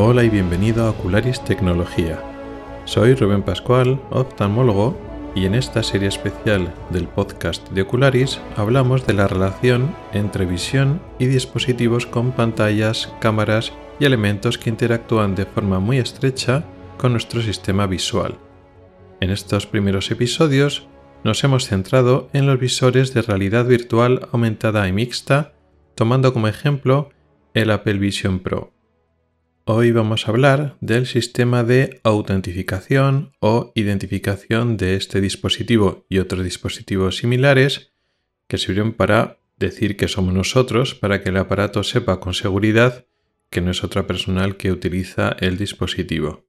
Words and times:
Hola 0.00 0.22
y 0.22 0.28
bienvenido 0.28 0.84
a 0.84 0.90
Ocularis 0.90 1.42
Tecnología. 1.42 2.22
Soy 2.84 3.14
Rubén 3.14 3.42
Pascual, 3.42 4.00
oftalmólogo, 4.10 4.96
y 5.34 5.44
en 5.44 5.56
esta 5.56 5.82
serie 5.82 6.06
especial 6.06 6.72
del 6.90 7.08
podcast 7.08 7.68
de 7.70 7.82
Ocularis 7.82 8.38
hablamos 8.54 9.04
de 9.08 9.14
la 9.14 9.26
relación 9.26 9.96
entre 10.12 10.46
visión 10.46 11.02
y 11.18 11.26
dispositivos 11.26 12.06
con 12.06 12.30
pantallas, 12.30 13.12
cámaras 13.20 13.72
y 13.98 14.04
elementos 14.04 14.56
que 14.56 14.70
interactúan 14.70 15.34
de 15.34 15.46
forma 15.46 15.80
muy 15.80 15.98
estrecha 15.98 16.62
con 16.96 17.10
nuestro 17.10 17.42
sistema 17.42 17.88
visual. 17.88 18.38
En 19.20 19.30
estos 19.30 19.66
primeros 19.66 20.12
episodios 20.12 20.86
nos 21.24 21.42
hemos 21.42 21.66
centrado 21.66 22.30
en 22.32 22.46
los 22.46 22.60
visores 22.60 23.14
de 23.14 23.22
realidad 23.22 23.64
virtual 23.66 24.28
aumentada 24.30 24.86
y 24.86 24.92
mixta, 24.92 25.54
tomando 25.96 26.32
como 26.32 26.46
ejemplo 26.46 27.10
el 27.52 27.72
Apple 27.72 27.94
Vision 27.94 28.38
Pro. 28.38 28.77
Hoy 29.70 29.92
vamos 29.92 30.26
a 30.26 30.30
hablar 30.30 30.78
del 30.80 31.06
sistema 31.06 31.62
de 31.62 32.00
autentificación 32.02 33.32
o 33.38 33.70
identificación 33.74 34.78
de 34.78 34.96
este 34.96 35.20
dispositivo 35.20 36.06
y 36.08 36.20
otros 36.20 36.42
dispositivos 36.42 37.18
similares 37.18 37.92
que 38.46 38.56
sirven 38.56 38.94
para 38.94 39.40
decir 39.58 39.98
que 39.98 40.08
somos 40.08 40.32
nosotros 40.32 40.94
para 40.94 41.22
que 41.22 41.28
el 41.28 41.36
aparato 41.36 41.82
sepa 41.82 42.18
con 42.18 42.32
seguridad 42.32 43.04
que 43.50 43.60
no 43.60 43.70
es 43.70 43.84
otra 43.84 44.06
persona 44.06 44.50
que 44.56 44.72
utiliza 44.72 45.36
el 45.38 45.58
dispositivo. 45.58 46.46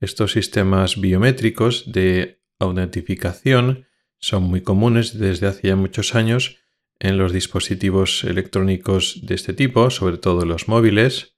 Estos 0.00 0.30
sistemas 0.30 1.00
biométricos 1.00 1.90
de 1.90 2.38
autentificación 2.60 3.86
son 4.20 4.44
muy 4.44 4.60
comunes 4.60 5.18
desde 5.18 5.48
hace 5.48 5.66
ya 5.66 5.74
muchos 5.74 6.14
años 6.14 6.58
en 7.00 7.18
los 7.18 7.32
dispositivos 7.32 8.22
electrónicos 8.22 9.18
de 9.26 9.34
este 9.34 9.52
tipo, 9.52 9.90
sobre 9.90 10.18
todo 10.18 10.44
los 10.44 10.68
móviles 10.68 11.35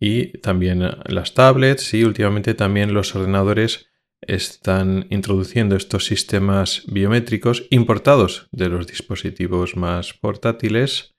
y 0.00 0.38
también 0.38 0.82
las 1.06 1.34
tablets 1.34 1.92
y 1.94 2.04
últimamente 2.04 2.54
también 2.54 2.94
los 2.94 3.14
ordenadores 3.14 3.88
están 4.20 5.06
introduciendo 5.10 5.76
estos 5.76 6.06
sistemas 6.06 6.82
biométricos 6.86 7.66
importados 7.70 8.48
de 8.52 8.68
los 8.68 8.86
dispositivos 8.86 9.76
más 9.76 10.12
portátiles 10.12 11.14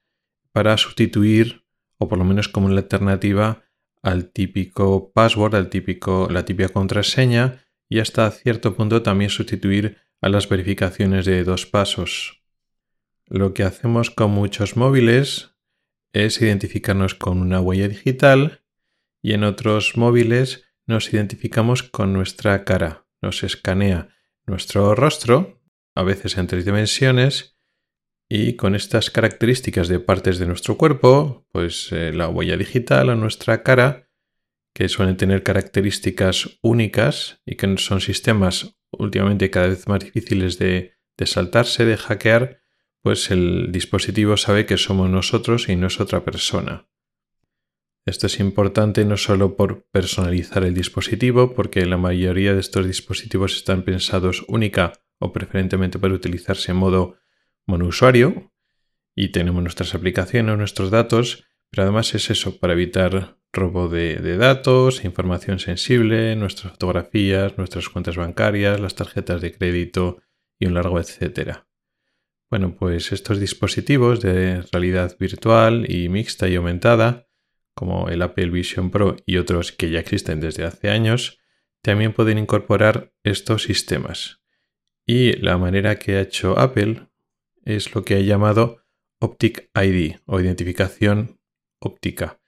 para 0.52 0.78
sustituir 0.78 1.66
o 1.98 2.08
por 2.08 2.18
lo 2.18 2.26
menos 2.26 2.48
como 2.48 2.68
una 2.68 2.78
alternativa 2.78 3.64
al 4.02 4.32
típico 4.32 5.12
password, 5.12 5.56
al 5.56 5.70
típico, 5.70 6.28
la 6.32 6.46
típica 6.46 6.70
contraseña 6.70 7.66
y 7.90 8.00
hasta 8.00 8.30
cierto 8.32 8.76
punto 8.76 9.02
también 9.02 9.30
sustituir 9.30 9.98
a 10.22 10.30
las 10.30 10.48
verificaciones 10.48 11.26
de 11.26 11.44
dos 11.44 11.66
pasos. 11.66 12.42
Lo 13.28 13.54
que 13.54 13.64
hacemos 13.64 14.10
con 14.10 14.32
muchos 14.32 14.76
móviles 14.76 15.56
es 16.14 16.42
identificarnos 16.42 17.16
con 17.16 17.40
una 17.42 17.62
huella 17.62 17.88
digital 17.88 18.59
y 19.22 19.34
en 19.34 19.44
otros 19.44 19.98
móviles 19.98 20.66
nos 20.86 21.14
identificamos 21.14 21.84
con 21.84 22.14
nuestra 22.14 22.64
cara, 22.64 23.06
nos 23.22 23.44
escanea 23.44 24.10
nuestro 24.46 24.96
rostro, 24.96 25.62
a 25.96 26.04
veces 26.04 26.38
en 26.38 26.48
tres 26.48 26.66
dimensiones, 26.66 27.58
y 28.28 28.56
con 28.56 28.76
estas 28.76 29.10
características 29.10 29.88
de 29.88 30.00
partes 30.00 30.38
de 30.38 30.46
nuestro 30.46 30.78
cuerpo, 30.78 31.48
pues 31.52 31.92
eh, 31.92 32.12
la 32.14 32.30
huella 32.30 32.58
digital 32.58 33.10
o 33.10 33.16
nuestra 33.16 33.64
cara, 33.64 34.10
que 34.74 34.88
suelen 34.88 35.18
tener 35.18 35.44
características 35.44 36.60
únicas 36.62 37.42
y 37.46 37.56
que 37.56 37.78
son 37.78 38.02
sistemas 38.02 38.78
últimamente 38.92 39.50
cada 39.50 39.68
vez 39.68 39.88
más 39.88 40.00
difíciles 40.00 40.60
de 40.60 40.94
saltarse, 41.26 41.86
de 41.86 41.98
hackear, 41.98 42.62
pues 43.02 43.32
el 43.32 43.72
dispositivo 43.72 44.38
sabe 44.38 44.66
que 44.66 44.78
somos 44.78 45.10
nosotros 45.10 45.70
y 45.70 45.76
no 45.76 45.88
es 45.88 46.00
otra 46.00 46.24
persona. 46.24 46.89
Esto 48.10 48.26
es 48.26 48.40
importante 48.40 49.06
no 49.06 49.18
solo 49.18 49.56
por 49.56 49.86
personalizar 49.92 50.64
el 50.64 50.74
dispositivo, 50.74 51.54
porque 51.54 51.86
la 51.86 51.98
mayoría 51.98 52.56
de 52.56 52.60
estos 52.60 52.88
dispositivos 52.88 53.56
están 53.56 53.84
pensados 53.84 54.44
única 54.48 54.94
o 55.20 55.32
preferentemente 55.32 56.00
para 56.00 56.16
utilizarse 56.16 56.72
en 56.72 56.78
modo 56.78 57.18
monousuario 57.68 58.52
y 59.16 59.28
tenemos 59.28 59.62
nuestras 59.62 59.94
aplicaciones, 59.94 60.58
nuestros 60.58 60.90
datos, 60.90 61.46
pero 61.70 61.84
además 61.84 62.16
es 62.16 62.32
eso, 62.32 62.60
para 62.60 62.74
evitar 62.74 63.38
robo 63.54 63.88
de, 63.88 64.38
datos, 64.38 65.06
información 65.06 65.60
sensible, 65.60 66.36
nuestras 66.36 66.72
fotografías, 66.72 67.60
nuestras 67.60 67.90
cuentas 67.90 68.18
bancarias, 68.18 68.80
las 68.80 68.96
tarjetas 68.96 69.40
de 69.40 69.52
crédito 69.52 70.18
y 70.58 70.66
un 70.66 70.74
largo 70.74 71.00
etcétera. 71.00 71.68
Bueno, 72.50 72.76
pues 72.76 73.12
estos 73.12 73.40
dispositivos 73.40 74.20
de 74.20 74.64
realidad 74.72 75.16
virtual 75.20 75.86
y 75.88 76.10
mixta 76.10 76.50
y 76.50 76.56
aumentada, 76.56 77.29
como 77.80 78.10
el 78.10 78.22
Apple 78.22 78.50
Vision 78.50 78.92
Pro 78.92 79.16
y 79.26 79.38
otros 79.38 79.72
que 79.72 79.90
ya 79.90 80.02
existen 80.02 80.42
desde 80.42 80.66
hace 80.66 80.90
años, 80.90 81.40
también 81.82 82.12
pueden 82.12 82.38
incorporar 82.38 83.14
estos 83.24 83.64
sistemas. 83.64 84.42
Y 85.06 85.38
la 85.38 85.58
manera 85.58 85.98
que 85.98 86.18
ha 86.18 86.22
hecho 86.22 86.60
Apple 86.60 87.08
es 87.64 87.96
lo 87.96 88.04
que 88.04 88.16
ha 88.16 88.20
llamado 88.20 88.84
Optic 89.20 89.70
ID 89.74 90.18
o 90.26 90.42
identificación 90.42 91.40
óptica, 91.80 92.42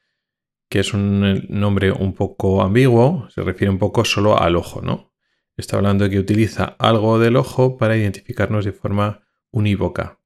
que 0.67 0.81
es 0.81 0.93
un 0.93 1.45
nombre 1.47 1.93
un 1.93 2.13
poco 2.13 2.61
ambiguo, 2.61 3.29
se 3.29 3.41
refiere 3.41 3.71
un 3.71 3.79
poco 3.79 4.03
solo 4.03 4.37
al 4.37 4.57
ojo, 4.57 4.81
¿no? 4.81 5.13
Está 5.55 5.77
hablando 5.77 6.03
de 6.03 6.09
que 6.09 6.19
utiliza 6.19 6.75
algo 6.77 7.19
del 7.19 7.37
ojo 7.37 7.77
para 7.77 7.95
identificarnos 7.95 8.65
de 8.65 8.73
forma 8.73 9.21
unívoca. 9.49 10.19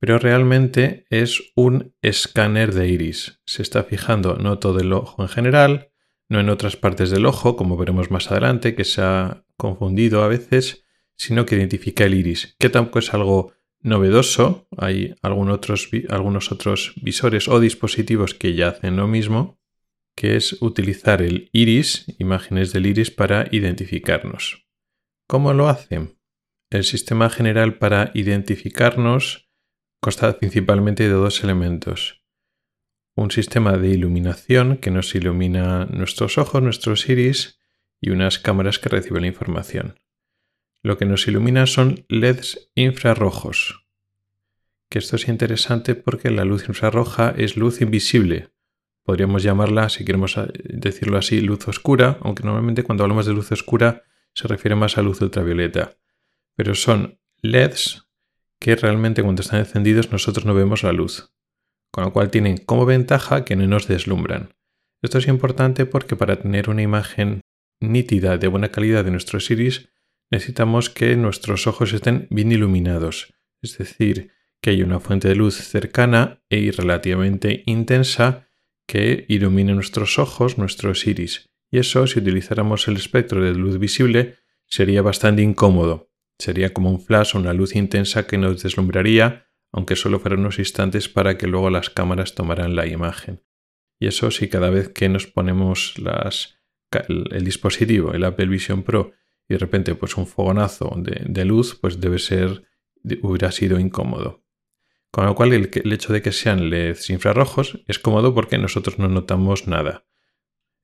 Pero 0.00 0.18
realmente 0.18 1.06
es 1.10 1.52
un 1.56 1.94
escáner 2.02 2.72
de 2.72 2.88
iris. 2.88 3.40
Se 3.44 3.62
está 3.62 3.82
fijando 3.82 4.36
no 4.36 4.58
todo 4.58 4.78
el 4.80 4.92
ojo 4.92 5.22
en 5.22 5.28
general, 5.28 5.90
no 6.28 6.40
en 6.40 6.50
otras 6.50 6.76
partes 6.76 7.10
del 7.10 7.26
ojo, 7.26 7.56
como 7.56 7.76
veremos 7.76 8.10
más 8.10 8.30
adelante, 8.30 8.74
que 8.74 8.84
se 8.84 9.02
ha 9.02 9.44
confundido 9.56 10.22
a 10.22 10.28
veces, 10.28 10.84
sino 11.16 11.46
que 11.46 11.56
identifica 11.56 12.04
el 12.04 12.14
iris, 12.14 12.54
que 12.58 12.68
tampoco 12.68 13.00
es 13.00 13.12
algo 13.12 13.52
novedoso. 13.80 14.68
Hay 14.76 15.14
algunos 15.22 16.52
otros, 16.52 16.92
visores 16.96 17.48
o 17.48 17.60
dispositivos 17.60 18.34
que 18.34 18.54
ya 18.54 18.68
hacen 18.68 18.96
lo 18.96 19.08
mismo, 19.08 19.58
que 20.14 20.36
es 20.36 20.60
utilizar 20.60 21.22
el 21.22 21.48
iris, 21.52 22.06
imágenes 22.18 22.72
del 22.72 22.86
iris, 22.86 23.10
para 23.10 23.48
identificarnos. 23.50 24.66
¿Cómo 25.26 25.52
lo 25.54 25.68
hacen? 25.68 26.18
El 26.70 26.84
sistema 26.84 27.30
general 27.30 27.78
para 27.78 28.10
identificarnos 28.14 29.47
consta 30.00 30.38
principalmente 30.38 31.04
de 31.04 31.14
dos 31.14 31.42
elementos. 31.44 32.22
Un 33.14 33.30
sistema 33.30 33.76
de 33.76 33.88
iluminación 33.88 34.76
que 34.76 34.90
nos 34.90 35.14
ilumina 35.14 35.86
nuestros 35.86 36.38
ojos, 36.38 36.62
nuestros 36.62 37.08
iris, 37.08 37.58
y 38.00 38.10
unas 38.10 38.38
cámaras 38.38 38.78
que 38.78 38.88
reciben 38.88 39.22
la 39.22 39.28
información. 39.28 40.00
Lo 40.82 40.96
que 40.98 41.04
nos 41.04 41.26
ilumina 41.26 41.66
son 41.66 42.04
LEDs 42.08 42.70
infrarrojos. 42.74 43.86
Que 44.88 45.00
esto 45.00 45.16
es 45.16 45.28
interesante 45.28 45.94
porque 45.94 46.30
la 46.30 46.44
luz 46.44 46.68
infrarroja 46.68 47.34
es 47.36 47.56
luz 47.56 47.80
invisible. 47.80 48.50
Podríamos 49.02 49.42
llamarla, 49.42 49.88
si 49.88 50.04
queremos 50.04 50.38
decirlo 50.64 51.18
así, 51.18 51.40
luz 51.40 51.66
oscura, 51.66 52.18
aunque 52.22 52.44
normalmente 52.44 52.84
cuando 52.84 53.04
hablamos 53.04 53.26
de 53.26 53.32
luz 53.32 53.50
oscura 53.52 54.04
se 54.34 54.46
refiere 54.46 54.76
más 54.76 54.96
a 54.96 55.02
luz 55.02 55.20
ultravioleta. 55.20 55.96
Pero 56.54 56.74
son 56.74 57.18
LEDs 57.42 58.07
que 58.60 58.76
realmente 58.76 59.22
cuando 59.22 59.42
están 59.42 59.60
encendidos 59.60 60.10
nosotros 60.12 60.44
no 60.44 60.54
vemos 60.54 60.82
la 60.82 60.92
luz. 60.92 61.32
Con 61.90 62.04
lo 62.04 62.12
cual 62.12 62.30
tienen 62.30 62.58
como 62.58 62.86
ventaja 62.86 63.44
que 63.44 63.56
no 63.56 63.66
nos 63.66 63.88
deslumbran. 63.88 64.54
Esto 65.02 65.18
es 65.18 65.28
importante 65.28 65.86
porque 65.86 66.16
para 66.16 66.40
tener 66.40 66.68
una 66.68 66.82
imagen 66.82 67.40
nítida 67.80 68.36
de 68.38 68.48
buena 68.48 68.70
calidad 68.70 69.04
de 69.04 69.10
nuestros 69.10 69.50
iris 69.50 69.88
necesitamos 70.30 70.90
que 70.90 71.16
nuestros 71.16 71.66
ojos 71.66 71.92
estén 71.92 72.26
bien 72.30 72.52
iluminados, 72.52 73.34
es 73.62 73.78
decir, 73.78 74.32
que 74.60 74.70
haya 74.70 74.84
una 74.84 75.00
fuente 75.00 75.28
de 75.28 75.36
luz 75.36 75.54
cercana 75.54 76.42
e 76.50 76.70
relativamente 76.72 77.62
intensa 77.66 78.48
que 78.86 79.24
ilumine 79.28 79.74
nuestros 79.74 80.18
ojos, 80.18 80.58
nuestros 80.58 81.06
iris. 81.06 81.50
Y 81.70 81.78
eso, 81.78 82.06
si 82.06 82.18
utilizáramos 82.18 82.88
el 82.88 82.96
espectro 82.96 83.42
de 83.42 83.54
luz 83.54 83.78
visible, 83.78 84.36
sería 84.66 85.02
bastante 85.02 85.42
incómodo. 85.42 86.07
Sería 86.38 86.72
como 86.72 86.90
un 86.90 87.00
flash 87.00 87.34
o 87.34 87.38
una 87.38 87.52
luz 87.52 87.74
intensa 87.74 88.26
que 88.26 88.38
nos 88.38 88.62
deslumbraría, 88.62 89.48
aunque 89.72 89.96
solo 89.96 90.20
fueran 90.20 90.40
unos 90.40 90.58
instantes 90.58 91.08
para 91.08 91.36
que 91.36 91.46
luego 91.46 91.70
las 91.70 91.90
cámaras 91.90 92.34
tomaran 92.34 92.76
la 92.76 92.86
imagen. 92.86 93.42
Y 93.98 94.06
eso 94.06 94.30
si 94.30 94.48
cada 94.48 94.70
vez 94.70 94.88
que 94.88 95.08
nos 95.08 95.26
ponemos 95.26 95.98
las, 95.98 96.60
el 96.92 97.44
dispositivo, 97.44 98.12
el 98.14 98.24
Apple 98.24 98.46
Vision 98.46 98.84
Pro, 98.84 99.12
y 99.48 99.54
de 99.54 99.58
repente 99.58 99.94
pues 99.94 100.16
un 100.16 100.26
fogonazo 100.26 100.94
de, 100.96 101.44
luz 101.44 101.74
pues 101.80 102.00
debe 102.00 102.18
ser, 102.18 102.64
hubiera 103.22 103.50
sido 103.50 103.80
incómodo. 103.80 104.44
Con 105.10 105.24
lo 105.24 105.34
cual 105.34 105.54
el, 105.54 105.70
el, 105.72 105.92
hecho 105.92 106.12
de 106.12 106.20
que 106.20 106.32
sean 106.32 106.68
LEDs 106.68 107.08
infrarrojos 107.10 107.82
es 107.88 107.98
cómodo 107.98 108.34
porque 108.34 108.58
nosotros 108.58 108.98
no 108.98 109.08
notamos 109.08 109.66
nada. 109.66 110.06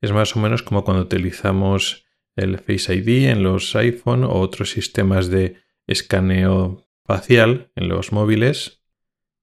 Es 0.00 0.12
más 0.12 0.35
o 0.35 0.41
menos 0.41 0.62
como 0.62 0.83
cuando 0.83 1.03
utilizamos 1.03 2.04
el 2.37 2.59
Face 2.59 2.95
ID 2.95 3.29
en 3.31 3.43
los 3.43 3.75
iPhone 3.77 4.25
o 4.25 4.35
otros 4.41 4.71
sistemas 4.71 5.29
de 5.29 5.57
escaneo 5.87 6.87
facial 7.05 7.71
en 7.77 7.89
los 7.89 8.13
móviles 8.13 8.83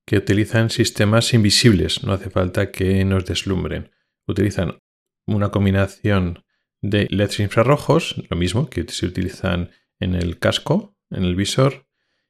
que 0.06 0.18
utilizan 0.18 0.70
sistemas 0.70 1.34
invisibles, 1.34 2.04
no 2.04 2.14
hace 2.14 2.30
falta 2.30 2.72
que 2.72 3.06
nos 3.06 3.26
deslumbren. 3.26 3.92
Utilizan 4.28 4.80
una 5.26 5.50
combinación 5.52 6.44
de 6.82 7.08
LEDs 7.10 7.40
infrarrojos, 7.40 8.16
lo 8.30 8.36
mismo 8.36 8.70
que 8.70 8.86
se 8.88 9.06
utilizan 9.06 9.70
en 10.00 10.16
el 10.16 10.40
casco, 10.40 10.98
en 11.12 11.24
el 11.24 11.36
visor, 11.36 11.86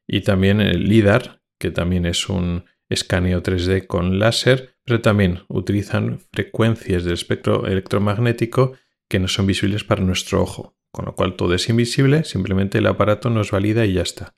y 0.05 0.21
también 0.21 0.59
el 0.59 0.83
LIDAR, 0.89 1.41
que 1.57 1.71
también 1.71 2.05
es 2.05 2.27
un 2.27 2.65
escaneo 2.89 3.41
3D 3.41 3.87
con 3.87 4.19
láser, 4.19 4.75
pero 4.83 5.01
también 5.01 5.39
utilizan 5.47 6.19
frecuencias 6.31 7.05
del 7.05 7.13
espectro 7.13 7.65
electromagnético 7.65 8.73
que 9.11 9.19
no 9.19 9.27
son 9.27 9.45
visibles 9.45 9.83
para 9.83 10.01
nuestro 10.01 10.41
ojo, 10.41 10.77
con 10.89 11.03
lo 11.03 11.15
cual 11.15 11.35
todo 11.35 11.53
es 11.53 11.67
invisible, 11.67 12.23
simplemente 12.23 12.77
el 12.77 12.87
aparato 12.87 13.29
nos 13.29 13.51
valida 13.51 13.85
y 13.85 13.93
ya 13.93 14.03
está. 14.03 14.37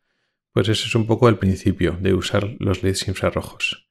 Pues 0.52 0.68
ese 0.68 0.88
es 0.88 0.96
un 0.96 1.06
poco 1.06 1.30
el 1.30 1.38
principio 1.38 1.96
de 2.02 2.16
usar 2.16 2.56
los 2.58 2.82
LEDs 2.82 3.08
infrarrojos. 3.08 3.88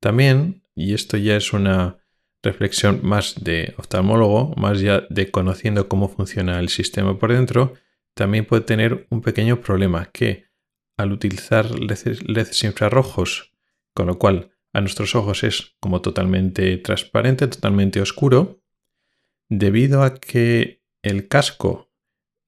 También, 0.00 0.64
y 0.74 0.92
esto 0.92 1.16
ya 1.16 1.34
es 1.34 1.54
una 1.54 2.04
reflexión 2.42 3.00
más 3.02 3.42
de 3.42 3.74
oftalmólogo, 3.78 4.54
más 4.56 4.82
ya 4.82 5.04
de 5.08 5.30
conociendo 5.30 5.88
cómo 5.88 6.10
funciona 6.10 6.60
el 6.60 6.68
sistema 6.68 7.18
por 7.18 7.32
dentro, 7.32 7.72
también 8.12 8.44
puede 8.44 8.62
tener 8.62 9.06
un 9.08 9.22
pequeño 9.22 9.62
problema 9.62 10.10
que 10.12 10.44
al 10.98 11.10
utilizar 11.10 11.70
LEDs 11.70 12.64
infrarrojos, 12.64 13.52
con 13.94 14.08
lo 14.08 14.18
cual 14.18 14.50
a 14.74 14.82
nuestros 14.82 15.14
ojos 15.14 15.42
es 15.42 15.76
como 15.80 16.02
totalmente 16.02 16.76
transparente, 16.76 17.46
totalmente 17.46 18.02
oscuro, 18.02 18.60
debido 19.48 20.02
a 20.02 20.14
que 20.14 20.82
el 21.02 21.28
casco 21.28 21.90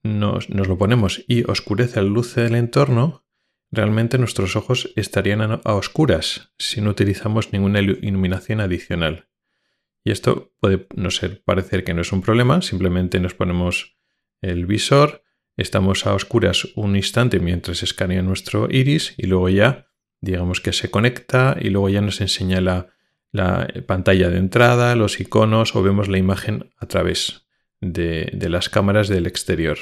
nos, 0.03 0.49
lo 0.49 0.79
ponemos 0.79 1.25
y 1.29 1.49
oscurece 1.51 2.01
la 2.03 2.09
luz 2.09 2.35
del 2.35 2.55
entorno, 2.55 3.25
realmente 3.71 4.19
nuestros 4.19 4.57
ojos 4.57 4.93
estarían 4.97 5.41
a, 5.43 5.61
oscuras 5.65 6.53
si 6.59 6.81
no 6.81 6.91
utilizamos 6.91 7.53
ninguna 7.53 7.81
iluminación 7.81 8.61
adicional. 8.61 9.29
Y 10.05 10.13
esto 10.13 10.55
puede 10.61 10.87
no 10.95 11.11
ser 11.11 11.43
parecer 11.43 11.85
que 11.85 11.95
no 11.95 12.01
es 12.01 12.13
un 12.13 12.23
problema, 12.23 12.63
simplemente 12.63 13.21
nos 13.21 13.35
ponemos 13.35 13.99
el 14.41 14.65
visor, 14.65 15.23
estamos 15.57 16.07
a 16.07 16.15
oscuras 16.15 16.67
un 16.75 16.97
instante 16.97 17.39
mientras 17.39 17.83
escanea 17.83 18.23
nuestro 18.23 18.69
iris 18.71 19.15
y 19.19 19.27
luego 19.27 19.51
ya 19.51 19.91
digamos 20.23 20.61
que 20.61 20.73
se 20.73 20.91
conecta 20.91 21.57
y 21.61 21.71
luego 21.71 21.89
ya 21.89 22.01
nos 22.01 22.21
enseña 22.21 22.61
la, 23.33 23.69
pantalla 23.87 24.29
de 24.29 24.39
entrada, 24.39 24.95
los 24.97 25.21
iconos 25.21 25.75
o 25.77 25.83
vemos 25.83 26.09
la 26.09 26.19
imagen 26.19 26.73
a 26.79 26.87
través 26.87 27.47
de, 27.81 28.31
las 28.49 28.69
cámaras 28.69 29.09
del 29.09 29.27
exterior. 29.27 29.79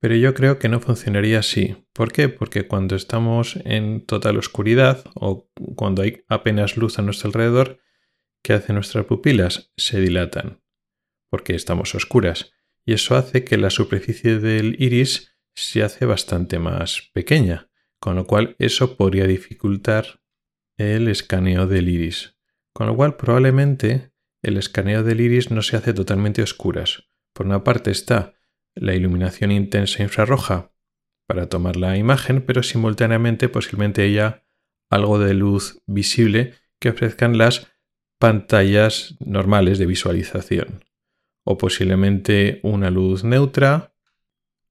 Pero 0.00 0.14
yo 0.14 0.32
creo 0.32 0.58
que 0.58 0.68
no 0.68 0.80
funcionaría 0.80 1.40
así. 1.40 1.76
¿Por 1.92 2.10
qué? 2.10 2.28
Porque 2.28 2.66
cuando 2.66 2.96
estamos 2.96 3.56
en 3.64 4.06
total 4.06 4.38
oscuridad 4.38 5.04
o 5.14 5.50
cuando 5.76 6.02
hay 6.02 6.24
apenas 6.28 6.76
luz 6.76 6.98
a 6.98 7.02
nuestro 7.02 7.28
alrededor, 7.28 7.80
¿qué 8.42 8.54
hacen 8.54 8.76
nuestras 8.76 9.04
pupilas? 9.04 9.72
Se 9.76 10.00
dilatan, 10.00 10.62
porque 11.28 11.54
estamos 11.54 11.94
oscuras. 11.94 12.52
Y 12.86 12.94
eso 12.94 13.14
hace 13.14 13.44
que 13.44 13.58
la 13.58 13.68
superficie 13.68 14.38
del 14.38 14.76
iris 14.80 15.36
se 15.54 15.82
hace 15.82 16.06
bastante 16.06 16.58
más 16.58 17.10
pequeña 17.12 17.70
con 18.00 18.16
lo 18.16 18.26
cual 18.26 18.56
eso 18.58 18.96
podría 18.96 19.26
dificultar 19.26 20.19
el 20.80 21.08
escaneo 21.08 21.66
del 21.66 21.88
iris. 21.88 22.36
Con 22.72 22.86
lo 22.86 22.96
cual 22.96 23.16
probablemente 23.16 24.12
el 24.42 24.56
escaneo 24.56 25.02
del 25.02 25.20
iris 25.20 25.50
no 25.50 25.60
se 25.60 25.76
hace 25.76 25.92
totalmente 25.92 26.42
oscuras. 26.42 27.04
Por 27.34 27.46
una 27.46 27.62
parte 27.62 27.90
está 27.90 28.34
la 28.74 28.94
iluminación 28.94 29.52
intensa 29.52 30.02
infrarroja 30.02 30.72
para 31.26 31.48
tomar 31.48 31.76
la 31.76 31.98
imagen, 31.98 32.40
pero 32.42 32.62
simultáneamente 32.62 33.48
posiblemente 33.48 34.02
haya 34.02 34.46
algo 34.88 35.18
de 35.18 35.34
luz 35.34 35.82
visible 35.86 36.54
que 36.78 36.88
ofrezcan 36.88 37.36
las 37.36 37.70
pantallas 38.18 39.16
normales 39.20 39.78
de 39.78 39.86
visualización. 39.86 40.84
O 41.44 41.58
posiblemente 41.58 42.60
una 42.62 42.90
luz 42.90 43.22
neutra 43.22 43.92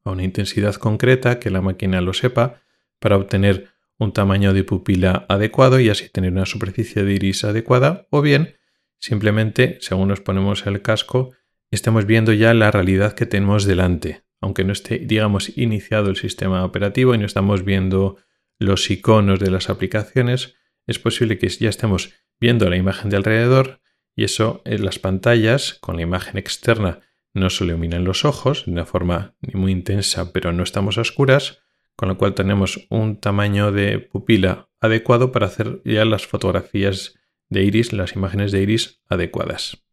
a 0.03 0.11
una 0.11 0.23
intensidad 0.23 0.75
concreta 0.75 1.39
que 1.39 1.51
la 1.51 1.61
máquina 1.61 2.01
lo 2.01 2.13
sepa 2.13 2.61
para 2.99 3.15
obtener 3.15 3.69
un 3.99 4.13
tamaño 4.13 4.53
de 4.53 4.63
pupila 4.63 5.25
adecuado 5.29 5.79
y 5.79 5.89
así 5.89 6.09
tener 6.09 6.31
una 6.31 6.45
superficie 6.45 7.03
de 7.03 7.13
iris 7.13 7.43
adecuada, 7.43 8.07
o 8.09 8.21
bien 8.21 8.55
simplemente, 8.99 9.77
según 9.81 10.07
nos 10.07 10.21
ponemos 10.21 10.65
el 10.65 10.81
casco, 10.81 11.31
estamos 11.69 12.05
viendo 12.05 12.33
ya 12.33 12.53
la 12.53 12.71
realidad 12.71 13.13
que 13.13 13.25
tenemos 13.25 13.65
delante, 13.65 14.23
aunque 14.41 14.63
no 14.63 14.73
esté, 14.73 14.99
digamos, 14.99 15.55
iniciado 15.57 16.09
el 16.09 16.15
sistema 16.15 16.65
operativo 16.65 17.13
y 17.13 17.17
no 17.17 17.25
estamos 17.25 17.63
viendo 17.63 18.17
los 18.57 18.89
iconos 18.89 19.39
de 19.39 19.51
las 19.51 19.69
aplicaciones, 19.69 20.55
es 20.87 20.97
posible 20.97 21.37
que 21.37 21.47
ya 21.49 21.69
estemos 21.69 22.13
viendo 22.39 22.69
la 22.69 22.77
imagen 22.77 23.09
de 23.09 23.17
alrededor 23.17 23.81
y 24.15 24.23
eso 24.23 24.61
en 24.65 24.83
las 24.83 24.97
pantallas 24.99 25.75
con 25.79 25.97
la 25.97 26.01
imagen 26.01 26.37
externa 26.37 27.01
no 27.33 27.49
se 27.49 27.63
iluminan 27.63 28.03
los 28.03 28.25
ojos 28.25 28.65
de 28.65 28.71
una 28.71 28.85
forma 28.85 29.35
muy 29.53 29.71
intensa, 29.71 30.33
pero 30.33 30.51
no 30.51 30.63
estamos 30.63 30.97
a 30.97 31.01
oscuras, 31.01 31.61
con 31.99 32.07
lo 32.07 32.17
cual 32.17 32.33
tenemos 32.33 32.87
un 32.89 33.19
tamaño 33.19 33.73
de 33.73 33.99
pupila 33.99 34.69
adecuado 34.79 35.33
para 35.33 35.47
hacer 35.47 35.81
ya 35.83 36.05
las 36.05 36.25
fotografías 36.25 37.19
de 37.49 37.63
iris, 37.63 37.91
las 37.91 38.15
imágenes 38.15 38.53
de 38.53 38.61
iris 38.61 39.01
adecuadas. 39.09 39.83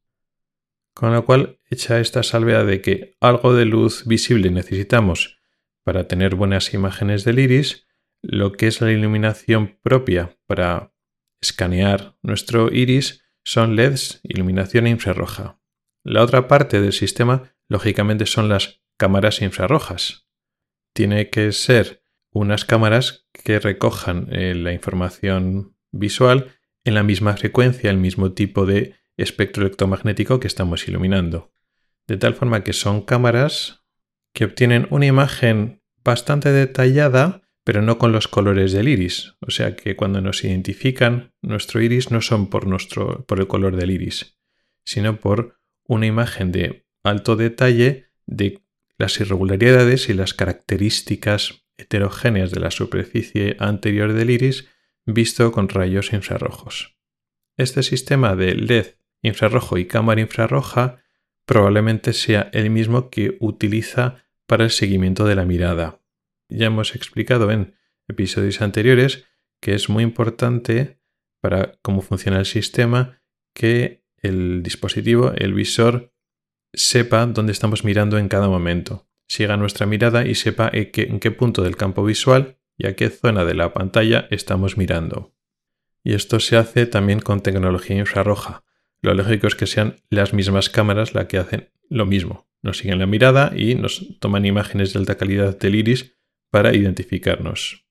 Con 0.94 1.12
lo 1.12 1.24
cual, 1.24 1.58
hecha 1.68 1.98
esta 1.98 2.22
salvedad 2.22 2.64
de 2.64 2.80
que 2.80 3.16
algo 3.20 3.54
de 3.54 3.64
luz 3.64 4.06
visible 4.06 4.52
necesitamos 4.52 5.40
para 5.82 6.06
tener 6.06 6.36
buenas 6.36 6.72
imágenes 6.74 7.24
del 7.24 7.40
iris, 7.40 7.88
lo 8.22 8.52
que 8.52 8.68
es 8.68 8.80
la 8.80 8.92
iluminación 8.92 9.80
propia 9.82 10.38
para 10.46 10.94
escanear 11.40 12.16
nuestro 12.22 12.72
iris 12.72 13.24
son 13.42 13.74
LEDs, 13.74 14.20
iluminación 14.22 14.86
infrarroja. 14.86 15.58
La 16.04 16.22
otra 16.22 16.46
parte 16.46 16.80
del 16.80 16.92
sistema, 16.92 17.56
lógicamente, 17.66 18.26
son 18.26 18.48
las 18.48 18.80
cámaras 18.96 19.42
infrarrojas, 19.42 20.25
tiene 20.96 21.28
que 21.28 21.52
ser 21.52 22.02
unas 22.32 22.64
cámaras 22.64 23.28
que 23.44 23.60
recojan 23.60 24.28
eh, 24.32 24.54
la 24.54 24.72
información 24.72 25.76
visual 25.92 26.54
en 26.84 26.94
la 26.94 27.02
misma 27.02 27.36
frecuencia, 27.36 27.90
el 27.90 27.98
mismo 27.98 28.32
tipo 28.32 28.64
de 28.64 28.94
espectro 29.18 29.62
electromagnético 29.64 30.40
que 30.40 30.46
estamos 30.46 30.88
iluminando. 30.88 31.52
De 32.06 32.16
tal 32.16 32.34
forma 32.34 32.64
que 32.64 32.72
son 32.72 33.02
cámaras 33.02 33.84
que 34.32 34.46
obtienen 34.46 34.86
una 34.88 35.04
imagen 35.04 35.82
bastante 36.02 36.50
detallada, 36.50 37.42
pero 37.62 37.82
no 37.82 37.98
con 37.98 38.12
los 38.12 38.26
colores 38.26 38.72
del 38.72 38.88
iris. 38.88 39.34
O 39.40 39.50
sea 39.50 39.76
que 39.76 39.96
cuando 39.96 40.22
nos 40.22 40.44
identifican 40.44 41.34
nuestro 41.42 41.82
iris 41.82 42.10
no 42.10 42.22
son 42.22 42.48
por, 42.48 42.66
nuestro, 42.66 43.26
por 43.26 43.38
el 43.38 43.48
color 43.48 43.76
del 43.76 43.90
iris, 43.90 44.38
sino 44.82 45.20
por 45.20 45.60
una 45.84 46.06
imagen 46.06 46.52
de 46.52 46.86
alto 47.02 47.36
detalle 47.36 48.06
de 48.24 48.65
las 48.98 49.20
irregularidades 49.20 50.08
y 50.08 50.14
las 50.14 50.34
características 50.34 51.66
heterogéneas 51.76 52.50
de 52.50 52.60
la 52.60 52.70
superficie 52.70 53.56
anterior 53.58 54.12
del 54.12 54.30
iris 54.30 54.68
visto 55.04 55.52
con 55.52 55.68
rayos 55.68 56.12
infrarrojos. 56.12 56.96
Este 57.56 57.82
sistema 57.82 58.34
de 58.36 58.54
LED 58.54 58.86
infrarrojo 59.22 59.78
y 59.78 59.86
cámara 59.86 60.20
infrarroja 60.20 61.02
probablemente 61.44 62.12
sea 62.12 62.50
el 62.52 62.70
mismo 62.70 63.10
que 63.10 63.36
utiliza 63.40 64.24
para 64.46 64.64
el 64.64 64.70
seguimiento 64.70 65.24
de 65.24 65.36
la 65.36 65.44
mirada. 65.44 66.00
Ya 66.48 66.66
hemos 66.66 66.94
explicado 66.94 67.50
en 67.50 67.76
episodios 68.08 68.60
anteriores 68.60 69.24
que 69.60 69.74
es 69.74 69.88
muy 69.88 70.02
importante 70.02 71.00
para 71.40 71.78
cómo 71.82 72.02
funciona 72.02 72.38
el 72.38 72.46
sistema 72.46 73.22
que 73.54 74.04
el 74.18 74.62
dispositivo, 74.62 75.32
el 75.34 75.54
visor, 75.54 76.12
sepa 76.76 77.24
dónde 77.26 77.52
estamos 77.52 77.84
mirando 77.84 78.18
en 78.18 78.28
cada 78.28 78.48
momento, 78.48 79.08
siga 79.26 79.56
nuestra 79.56 79.86
mirada 79.86 80.26
y 80.26 80.34
sepa 80.34 80.70
en 80.72 81.18
qué, 81.18 81.30
punto 81.30 81.62
del 81.62 81.76
campo 81.76 82.04
visual 82.04 82.58
y 82.76 82.86
a 82.86 82.94
qué 82.94 83.08
zona 83.08 83.44
de 83.44 83.54
la 83.54 83.72
pantalla 83.72 84.28
estamos 84.30 84.76
mirando. 84.76 85.34
Y 86.04 86.14
esto 86.14 86.38
se 86.38 86.56
hace 86.56 86.86
también 86.86 87.20
con 87.20 87.40
tecnología 87.40 87.96
infrarroja. 87.96 88.62
Lo 89.00 89.14
lógico 89.14 89.46
es 89.46 89.56
que 89.56 89.66
sean 89.66 89.96
las 90.10 90.34
mismas 90.34 90.68
cámaras 90.68 91.14
las 91.14 91.26
que 91.26 91.38
hacen 91.38 91.70
lo 91.88 92.06
mismo. 92.06 92.46
Nos 92.62 92.78
siguen 92.78 92.98
la 92.98 93.06
mirada 93.06 93.52
y 93.56 93.74
nos 93.74 94.18
toman 94.20 94.44
imágenes 94.44 94.92
de 94.92 95.00
alta 95.00 95.16
calidad 95.16 95.58
del 95.58 95.74
iris 95.74 96.16
para 96.50 96.74
identificarnos. 96.74 97.85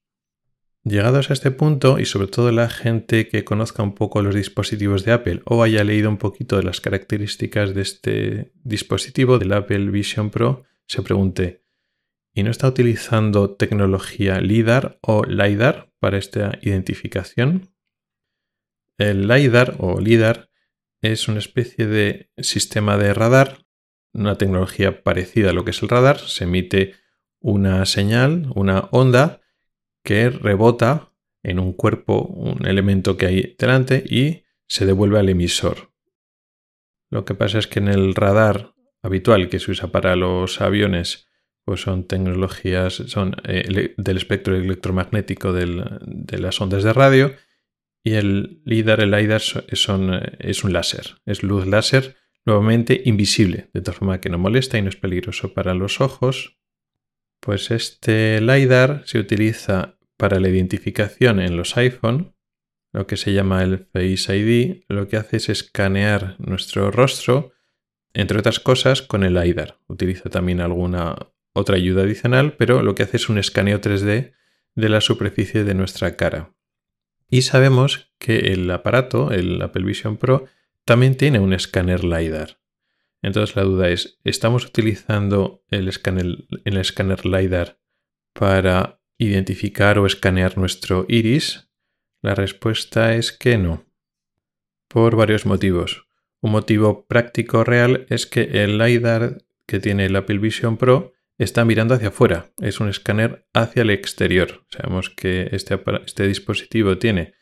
Llegados 0.87 1.31
a 1.31 1.33
este 1.33 1.49
punto, 1.49 1.97
y 1.97 2.05
sobre 2.05 2.27
todo 2.27 2.51
la 2.51 2.69
gente 2.69 3.27
que 3.27 3.43
conozca 3.43 3.81
un 3.81 3.95
poco 3.95 4.21
los 4.21 4.35
dispositivos 4.35 5.03
de 5.03 5.13
Apple 5.13 5.41
o 5.45 5.63
haya 5.63 5.83
leído 5.83 6.09
un 6.09 6.17
poquito 6.17 6.57
de 6.57 6.63
las 6.63 6.79
características 6.79 7.73
de 7.73 7.81
este 7.81 8.51
dispositivo, 8.63 9.39
del 9.39 9.53
Apple 9.53 9.89
Vision 9.89 10.29
Pro, 10.29 10.63
se 10.85 11.01
pregunte, 11.01 11.63
¿y 12.35 12.43
no 12.43 12.51
está 12.51 12.67
utilizando 12.67 13.55
tecnología 13.55 14.39
LIDAR 14.39 14.99
o 15.01 15.23
LiDAR 15.23 15.91
para 15.97 16.19
esta 16.19 16.59
identificación? 16.61 17.73
El 18.99 19.27
LiDAR 19.27 19.77
o 19.79 19.99
LIDAR 19.99 20.51
es 21.01 21.27
una 21.27 21.39
especie 21.39 21.87
de 21.87 22.29
sistema 22.37 22.95
de 22.99 23.11
radar, 23.15 23.65
una 24.13 24.37
tecnología 24.37 25.01
parecida 25.01 25.49
a 25.49 25.53
lo 25.53 25.65
que 25.65 25.71
es 25.71 25.81
el 25.81 25.89
radar, 25.89 26.19
se 26.19 26.43
emite 26.43 26.93
una 27.39 27.83
señal, 27.87 28.51
una 28.53 28.81
onda, 28.91 29.41
que 30.05 30.29
rebota 30.29 31.11
en 31.43 31.59
un 31.59 31.73
cuerpo, 31.73 32.21
un 32.21 32.65
elemento 32.65 33.17
que 33.17 33.25
hay 33.25 33.55
delante 33.59 34.01
y 34.07 34.45
se 34.67 34.85
devuelve 34.85 35.19
al 35.19 35.27
emisor. 35.27 35.91
Lo 37.11 37.25
que 37.25 37.35
pasa 37.35 37.59
es 37.59 37.67
que 37.67 37.79
en 37.79 37.89
el 37.89 38.15
radar 38.15 38.73
habitual 39.01 39.49
que 39.49 39.59
se 39.59 39.71
usa 39.71 39.91
para 39.91 40.15
los 40.15 40.61
aviones, 40.61 41.27
pues 41.63 41.81
son 41.81 42.05
tecnologías, 42.07 43.03
eh, 43.43 43.93
del 43.97 44.17
espectro 44.17 44.55
electromagnético 44.55 45.53
de 45.53 46.37
las 46.39 46.61
ondas 46.61 46.83
de 46.83 46.93
radio. 46.93 47.35
Y 48.03 48.13
el 48.13 48.61
LIDAR, 48.65 49.01
el 49.01 49.11
LIDAR 49.11 49.41
eh, 49.41 50.37
es 50.39 50.63
un 50.63 50.73
láser, 50.73 51.15
es 51.25 51.43
luz 51.43 51.65
láser, 51.65 52.15
nuevamente 52.45 53.01
invisible, 53.05 53.69
de 53.73 53.81
tal 53.81 53.95
forma 53.95 54.21
que 54.21 54.29
no 54.29 54.37
molesta 54.37 54.77
y 54.77 54.83
no 54.83 54.89
es 54.89 54.95
peligroso 54.95 55.53
para 55.53 55.73
los 55.73 56.01
ojos. 56.01 56.57
Pues 57.39 57.71
este 57.71 58.41
LiDAR 58.41 59.03
se 59.05 59.19
utiliza 59.19 59.94
para 60.17 60.39
la 60.39 60.49
identificación 60.49 61.39
en 61.39 61.57
los 61.57 61.77
iPhone, 61.77 62.35
lo 62.91 63.07
que 63.07 63.17
se 63.17 63.33
llama 63.33 63.63
el 63.63 63.87
Face 63.91 64.37
ID, 64.37 64.83
lo 64.87 65.07
que 65.07 65.17
hace 65.17 65.37
es 65.37 65.49
escanear 65.49 66.35
nuestro 66.39 66.91
rostro, 66.91 67.51
entre 68.13 68.39
otras 68.39 68.59
cosas, 68.59 69.01
con 69.01 69.23
el 69.23 69.33
LiDAR. 69.33 69.79
Utiliza 69.87 70.29
también 70.29 70.61
alguna 70.61 71.15
otra 71.53 71.75
ayuda 71.75 72.03
adicional, 72.03 72.55
pero 72.57 72.81
lo 72.81 72.95
que 72.95 73.03
hace 73.03 73.17
es 73.17 73.27
un 73.27 73.37
escaneo 73.37 73.81
3D 73.81 74.33
de 74.75 74.89
la 74.89 75.01
superficie 75.01 75.63
de 75.63 75.73
nuestra 75.73 76.15
cara. 76.15 76.55
Y 77.29 77.41
sabemos 77.41 78.13
que 78.19 78.53
el 78.53 78.69
aparato, 78.71 79.31
el 79.31 79.61
Apple 79.61 79.83
Vision 79.83 80.17
Pro, 80.17 80.45
también 80.85 81.15
tiene 81.15 81.39
un 81.39 81.53
escáner 81.53 82.03
LiDAR. 82.03 82.59
Entonces 83.21 83.55
la 83.55 83.63
duda 83.63 83.89
es, 83.89 84.19
¿estamos 84.23 84.65
utilizando 84.65 85.63
el 85.69 85.87
escáner, 85.87 86.45
el 86.63 86.77
escáner 86.77 87.25
LiDAR 87.25 87.79
para 88.33 89.01
identificar 89.17 89.99
o 89.99 90.05
escanear 90.05 90.57
nuestro 90.57 91.05
iris? 91.07 91.69
La 92.21 92.35
respuesta 92.35 93.15
es 93.15 93.31
que 93.31 93.57
no. 93.57 93.85
Por 94.87 95.15
varios 95.15 95.45
motivos. 95.45 96.07
Un 96.41 96.51
motivo 96.51 97.05
práctico 97.07 97.63
real 97.63 98.05
es 98.09 98.25
que 98.25 98.63
el 98.63 98.77
LiDAR 98.77 99.45
que 99.65 99.79
tiene 99.79 100.05
el 100.05 100.15
Apple 100.15 100.37
Vision 100.37 100.77
Pro 100.77 101.13
está 101.37 101.65
mirando 101.65 101.95
hacia 101.95 102.09
afuera. 102.09 102.51
Es 102.59 102.79
un 102.79 102.89
escáner 102.89 103.47
hacia 103.53 103.81
el 103.81 103.89
exterior. 103.89 104.65
Sabemos 104.69 105.09
que 105.09 105.49
este, 105.51 105.79
este 106.05 106.27
dispositivo 106.27 106.97
tiene 106.97 107.33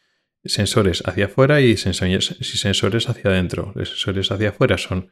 sensores 0.46 1.04
hacia 1.06 1.26
afuera 1.26 1.62
y 1.62 1.78
sensores, 1.78 3.10
hacia 3.10 3.32
adentro. 3.32 3.72
Los 3.76 3.90
sensores 3.90 4.32
hacia 4.32 4.50
afuera 4.50 4.78
son 4.78 5.12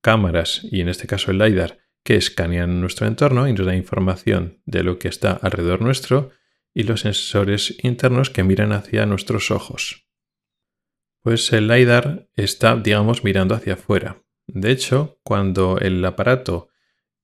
cámaras 0.00 0.62
y 0.70 0.80
en 0.80 0.88
este 0.88 1.06
caso 1.06 1.30
el 1.30 1.38
LiDAR 1.38 1.78
que 2.02 2.16
escanean 2.16 2.80
nuestro 2.80 3.06
entorno 3.06 3.48
y 3.48 3.52
nos 3.52 3.66
da 3.66 3.76
información 3.76 4.62
de 4.64 4.82
lo 4.82 4.98
que 4.98 5.08
está 5.08 5.32
alrededor 5.32 5.82
nuestro 5.82 6.30
y 6.72 6.84
los 6.84 7.00
sensores 7.00 7.76
internos 7.82 8.30
que 8.30 8.44
miran 8.44 8.72
hacia 8.72 9.06
nuestros 9.06 9.50
ojos. 9.50 10.06
Pues 11.22 11.52
el 11.52 11.68
LiDAR 11.68 12.28
está, 12.34 12.76
digamos, 12.76 13.24
mirando 13.24 13.54
hacia 13.54 13.74
afuera. 13.74 14.22
De 14.46 14.70
hecho, 14.70 15.20
cuando 15.22 15.78
el 15.78 16.04
aparato 16.04 16.68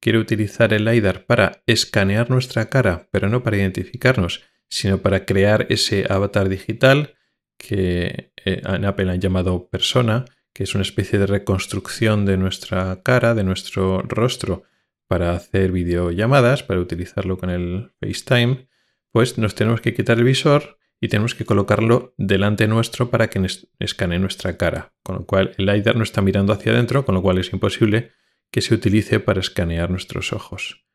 quiere 0.00 0.18
utilizar 0.18 0.72
el 0.74 0.84
LiDAR 0.84 1.24
para 1.24 1.62
escanear 1.66 2.30
nuestra 2.30 2.68
cara, 2.68 3.08
pero 3.10 3.28
no 3.28 3.42
para 3.42 3.56
identificarnos, 3.56 4.42
sino 4.68 4.98
para 4.98 5.24
crear 5.24 5.66
ese 5.70 6.06
avatar 6.08 6.48
digital 6.48 7.14
que 7.56 8.32
eh, 8.44 8.62
en 8.64 8.84
Apple 8.84 9.10
han 9.10 9.20
llamado 9.20 9.68
persona, 9.68 10.26
que 10.56 10.64
es 10.64 10.74
una 10.74 10.80
especie 10.80 11.18
de 11.18 11.26
reconstrucción 11.26 12.24
de 12.24 12.38
nuestra 12.38 13.02
cara, 13.02 13.34
de 13.34 13.44
nuestro 13.44 14.00
rostro, 14.00 14.62
para 15.06 15.32
hacer 15.32 15.70
videollamadas, 15.70 16.62
para 16.62 16.80
utilizarlo 16.80 17.36
con 17.36 17.50
el 17.50 17.92
FaceTime, 18.00 18.66
pues 19.12 19.36
nos 19.36 19.54
tenemos 19.54 19.82
que 19.82 19.92
quitar 19.92 20.16
el 20.16 20.24
visor 20.24 20.78
y 20.98 21.08
tenemos 21.08 21.34
que 21.34 21.44
colocarlo 21.44 22.14
delante 22.16 22.68
nuestro 22.68 23.10
para 23.10 23.28
que 23.28 23.46
escanee 23.80 24.18
nuestra 24.18 24.56
cara. 24.56 24.94
Con 25.02 25.16
lo 25.16 25.26
cual 25.26 25.52
el 25.58 25.66
LiDAR 25.66 25.94
no 25.94 26.02
está 26.02 26.22
mirando 26.22 26.54
hacia 26.54 26.72
adentro, 26.72 27.04
con 27.04 27.14
lo 27.14 27.20
cual 27.20 27.36
es 27.36 27.52
imposible 27.52 28.12
que 28.50 28.62
se 28.62 28.72
utilice 28.72 29.20
para 29.20 29.40
escanear 29.40 29.90
nuestros 29.90 30.32
ojos. 30.32 30.86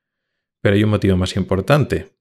Pero 0.61 0.73
hay 0.73 0.83
un 0.83 0.89
motivo 0.89 1.17
más 1.17 1.35
importante, 1.35 2.17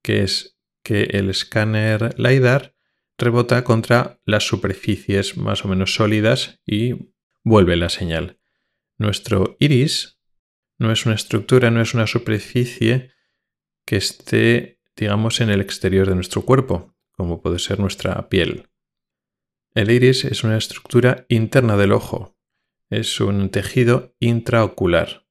que 0.00 0.22
es 0.22 0.60
que 0.84 1.08
el 1.10 1.28
escáner 1.28 2.14
LiDAR 2.20 2.77
rebota 3.18 3.64
contra 3.64 4.20
las 4.24 4.46
superficies 4.46 5.36
más 5.36 5.64
o 5.64 5.68
menos 5.68 5.94
sólidas 5.94 6.60
y 6.64 7.12
vuelve 7.42 7.76
la 7.76 7.88
señal. 7.88 8.38
Nuestro 8.96 9.56
iris 9.58 10.18
no 10.78 10.92
es 10.92 11.04
una 11.04 11.16
estructura, 11.16 11.70
no 11.70 11.82
es 11.82 11.94
una 11.94 12.06
superficie 12.06 13.10
que 13.84 13.96
esté, 13.96 14.80
digamos, 14.96 15.40
en 15.40 15.50
el 15.50 15.60
exterior 15.60 16.08
de 16.08 16.14
nuestro 16.14 16.42
cuerpo, 16.42 16.94
como 17.12 17.42
puede 17.42 17.58
ser 17.58 17.80
nuestra 17.80 18.28
piel. 18.28 18.68
El 19.74 19.90
iris 19.90 20.24
es 20.24 20.44
una 20.44 20.56
estructura 20.56 21.26
interna 21.28 21.76
del 21.76 21.92
ojo, 21.92 22.36
es 22.90 23.20
un 23.20 23.50
tejido 23.50 24.14
intraocular. 24.20 25.26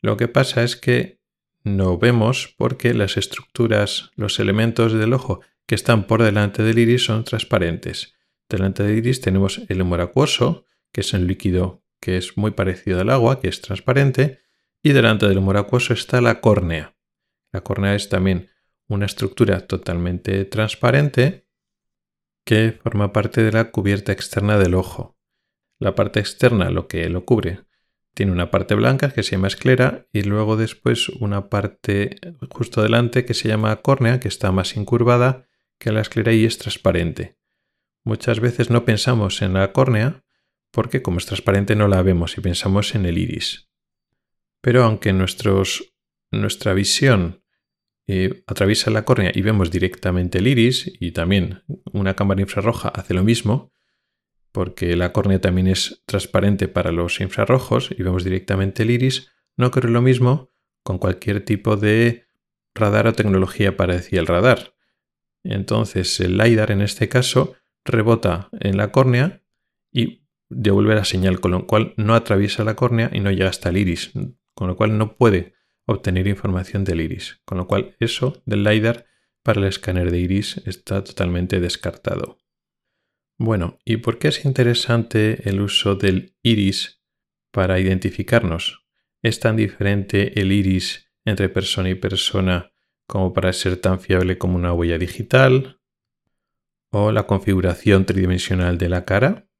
Lo 0.00 0.16
que 0.16 0.28
pasa 0.28 0.62
es 0.62 0.76
que 0.76 1.20
no 1.64 1.98
vemos 1.98 2.54
porque 2.56 2.92
las 2.92 3.16
estructuras, 3.16 4.10
los 4.16 4.40
elementos 4.40 4.92
del 4.92 5.12
ojo 5.12 5.40
que 5.66 5.74
están 5.74 6.06
por 6.06 6.22
delante 6.22 6.62
del 6.62 6.78
iris 6.78 7.04
son 7.04 7.24
transparentes. 7.24 8.14
Delante 8.48 8.82
del 8.82 8.98
iris 8.98 9.20
tenemos 9.20 9.62
el 9.68 9.82
humo 9.82 9.96
acuoso, 9.96 10.66
que 10.92 11.00
es 11.02 11.12
un 11.12 11.26
líquido 11.26 11.82
que 12.00 12.16
es 12.16 12.36
muy 12.36 12.50
parecido 12.50 13.00
al 13.00 13.10
agua, 13.10 13.40
que 13.40 13.48
es 13.48 13.60
transparente, 13.60 14.40
y 14.82 14.92
delante 14.92 15.28
del 15.28 15.38
humo 15.38 15.52
acuoso 15.52 15.94
está 15.94 16.20
la 16.20 16.40
córnea. 16.40 16.96
La 17.52 17.62
córnea 17.62 17.94
es 17.94 18.08
también 18.08 18.50
una 18.88 19.06
estructura 19.06 19.60
totalmente 19.66 20.44
transparente 20.44 21.46
que 22.44 22.72
forma 22.82 23.12
parte 23.12 23.42
de 23.42 23.52
la 23.52 23.70
cubierta 23.70 24.12
externa 24.12 24.58
del 24.58 24.74
ojo. 24.74 25.16
La 25.78 25.94
parte 25.94 26.20
externa, 26.20 26.70
lo 26.70 26.88
que 26.88 27.08
lo 27.08 27.24
cubre, 27.24 27.60
tiene 28.14 28.32
una 28.32 28.50
parte 28.50 28.74
blanca 28.74 29.10
que 29.10 29.22
se 29.22 29.32
llama 29.32 29.46
esclera 29.46 30.06
y 30.12 30.22
luego 30.22 30.56
después 30.56 31.08
una 31.08 31.48
parte 31.48 32.16
justo 32.50 32.82
delante 32.82 33.24
que 33.24 33.34
se 33.34 33.48
llama 33.48 33.76
córnea, 33.76 34.20
que 34.20 34.28
está 34.28 34.52
más 34.52 34.76
incurvada 34.76 35.48
que 35.82 35.90
la 35.90 36.00
esclera 36.00 36.32
y 36.32 36.44
es 36.44 36.58
transparente. 36.58 37.36
Muchas 38.04 38.38
veces 38.38 38.70
no 38.70 38.84
pensamos 38.84 39.42
en 39.42 39.54
la 39.54 39.72
córnea 39.72 40.24
porque 40.70 41.02
como 41.02 41.18
es 41.18 41.26
transparente 41.26 41.74
no 41.74 41.88
la 41.88 42.02
vemos 42.02 42.38
y 42.38 42.40
pensamos 42.40 42.94
en 42.94 43.04
el 43.04 43.18
iris. 43.18 43.68
Pero 44.60 44.84
aunque 44.84 45.12
nuestra 45.12 46.72
visión 46.72 47.42
eh, 48.06 48.44
atraviesa 48.46 48.92
la 48.92 49.04
córnea 49.04 49.32
y 49.34 49.42
vemos 49.42 49.72
directamente 49.72 50.38
el 50.38 50.46
iris 50.46 50.92
y 51.00 51.10
también 51.10 51.64
una 51.92 52.14
cámara 52.14 52.40
infrarroja 52.40 52.88
hace 52.88 53.12
lo 53.12 53.24
mismo, 53.24 53.72
porque 54.52 54.94
la 54.94 55.12
córnea 55.12 55.40
también 55.40 55.66
es 55.66 56.04
transparente 56.06 56.68
para 56.68 56.92
los 56.92 57.20
infrarrojos 57.20 57.90
y 57.90 58.04
vemos 58.04 58.22
directamente 58.22 58.84
el 58.84 58.92
iris, 58.92 59.32
no 59.56 59.66
ocurre 59.66 59.90
lo 59.90 60.00
mismo 60.00 60.52
con 60.84 60.98
cualquier 60.98 61.44
tipo 61.44 61.76
de 61.76 62.26
radar 62.72 63.08
o 63.08 63.14
tecnología 63.14 63.76
parecida 63.76 64.20
al 64.20 64.28
radar. 64.28 64.74
Entonces 65.44 66.18
el 66.20 66.38
LiDAR 66.38 66.70
en 66.70 66.82
este 66.82 67.08
caso 67.08 67.54
rebota 67.84 68.48
en 68.60 68.76
la 68.76 68.92
córnea 68.92 69.42
y 69.90 70.22
devuelve 70.48 70.94
la 70.94 71.04
señal, 71.04 71.40
con 71.40 71.50
lo 71.50 71.66
cual 71.66 71.94
no 71.96 72.14
atraviesa 72.14 72.64
la 72.64 72.76
córnea 72.76 73.10
y 73.12 73.20
no 73.20 73.30
llega 73.30 73.48
hasta 73.48 73.70
el 73.70 73.78
iris, 73.78 74.12
con 74.54 74.68
lo 74.68 74.76
cual 74.76 74.98
no 74.98 75.16
puede 75.16 75.54
obtener 75.86 76.26
información 76.26 76.84
del 76.84 77.00
iris. 77.00 77.40
Con 77.44 77.58
lo 77.58 77.66
cual 77.66 77.96
eso 77.98 78.42
del 78.46 78.64
LiDAR 78.64 79.06
para 79.42 79.60
el 79.60 79.66
escáner 79.66 80.10
de 80.10 80.18
iris 80.18 80.58
está 80.66 81.02
totalmente 81.02 81.60
descartado. 81.60 82.38
Bueno, 83.38 83.78
¿y 83.84 83.96
por 83.96 84.18
qué 84.18 84.28
es 84.28 84.44
interesante 84.44 85.48
el 85.48 85.60
uso 85.60 85.96
del 85.96 86.36
iris 86.42 87.02
para 87.50 87.80
identificarnos? 87.80 88.86
¿Es 89.20 89.40
tan 89.40 89.56
diferente 89.56 90.40
el 90.40 90.52
iris 90.52 91.10
entre 91.24 91.48
persona 91.48 91.90
y 91.90 91.94
persona 91.94 92.71
como 93.12 93.34
para 93.34 93.52
ser 93.52 93.76
tan 93.76 94.00
fiable 94.00 94.38
como 94.38 94.56
una 94.56 94.72
huella 94.72 94.96
digital, 94.96 95.82
o 96.88 97.12
la 97.12 97.26
configuración 97.26 98.06
tridimensional 98.06 98.78
de 98.78 98.88
la 98.88 99.04
cara, 99.04 99.50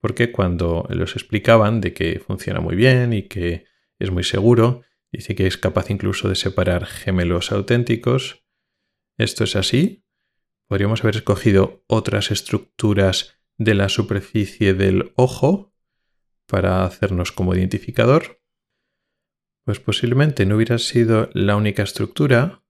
porque 0.00 0.32
cuando 0.32 0.86
los 0.88 1.14
explicaban 1.14 1.82
de 1.82 1.92
que 1.92 2.20
funciona 2.20 2.60
muy 2.60 2.74
bien 2.74 3.12
y 3.12 3.24
que 3.24 3.66
es 3.98 4.10
muy 4.10 4.24
seguro, 4.24 4.80
dice 5.12 5.34
que 5.34 5.46
es 5.46 5.58
capaz 5.58 5.90
incluso 5.90 6.30
de 6.30 6.36
separar 6.36 6.86
gemelos 6.86 7.52
auténticos. 7.52 8.46
¿Esto 9.18 9.44
es 9.44 9.56
así? 9.56 10.06
¿Podríamos 10.66 11.02
haber 11.02 11.16
escogido 11.16 11.84
otras 11.88 12.30
estructuras 12.30 13.38
de 13.58 13.74
la 13.74 13.90
superficie 13.90 14.72
del 14.72 15.12
ojo 15.16 15.74
para 16.46 16.86
hacernos 16.86 17.30
como 17.30 17.54
identificador? 17.54 18.40
Pues 19.66 19.80
posiblemente 19.80 20.46
no 20.46 20.56
hubiera 20.56 20.78
sido 20.78 21.28
la 21.34 21.56
única 21.56 21.82
estructura, 21.82 22.62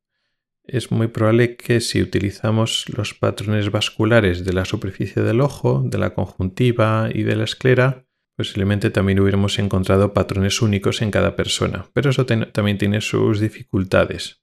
es 0.69 0.91
muy 0.91 1.09
probable 1.09 1.57
que 1.57 1.81
si 1.81 2.03
utilizamos 2.03 2.87
los 2.97 3.15
patrones 3.15 3.71
vasculares 3.71 4.45
de 4.45 4.53
la 4.53 4.65
superficie 4.65 5.23
del 5.23 5.41
ojo, 5.41 5.83
de 5.85 5.99
la 5.99 6.15
conjuntiva 6.15 7.09
y 7.13 7.23
de 7.23 7.37
la 7.37 7.45
esclera, 7.45 8.07
posiblemente 8.37 8.91
también 8.91 9.21
hubiéramos 9.21 9.59
encontrado 9.59 10.13
patrones 10.13 10.61
únicos 10.63 11.03
en 11.03 11.11
cada 11.11 11.37
persona. 11.37 11.87
Pero 11.93 12.11
eso 12.11 12.27
también 12.27 12.79
tiene 12.79 13.01
sus 13.01 13.41
dificultades. 13.41 14.43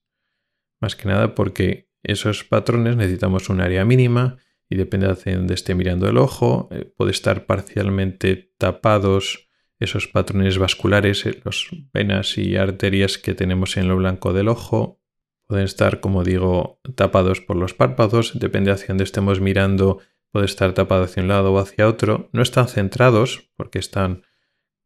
Más 0.82 0.96
que 0.96 1.08
nada 1.08 1.36
porque 1.36 1.90
esos 2.02 2.44
patrones 2.44 2.96
necesitamos 2.96 3.50
un 3.50 3.62
área 3.62 3.86
mínima 3.86 4.38
y 4.70 4.76
depende 4.76 5.08
de 5.08 5.36
dónde 5.36 5.54
esté 5.54 5.76
mirando 5.76 6.10
el 6.10 6.18
ojo. 6.18 6.68
Eh, 6.72 6.86
puede 6.98 7.12
estar 7.12 7.46
parcialmente 7.46 8.54
tapados 8.58 9.50
esos 9.80 10.08
patrones 10.08 10.58
vasculares, 10.58 11.26
eh, 11.26 11.40
las 11.44 11.68
venas 11.94 12.38
y 12.38 12.56
arterias 12.56 13.18
que 13.18 13.36
tenemos 13.36 13.78
en 13.78 13.88
lo 13.88 13.98
blanco 13.98 14.34
del 14.34 14.48
ojo. 14.48 15.03
Pueden 15.48 15.66
estar, 15.66 16.00
como 16.00 16.24
digo, 16.24 16.80
tapados 16.96 17.42
por 17.42 17.56
los 17.56 17.74
párpados, 17.74 18.40
depende 18.40 18.72
hacia 18.72 18.88
dónde 18.88 19.04
estemos 19.04 19.42
mirando, 19.42 20.00
puede 20.32 20.46
estar 20.46 20.74
tapado 20.74 21.04
hacia 21.04 21.22
un 21.22 21.30
lado 21.30 21.54
o 21.54 21.60
hacia 21.60 21.88
otro. 21.88 22.30
No 22.32 22.42
están 22.42 22.68
centrados 22.68 23.52
porque 23.56 23.80
están, 23.80 24.24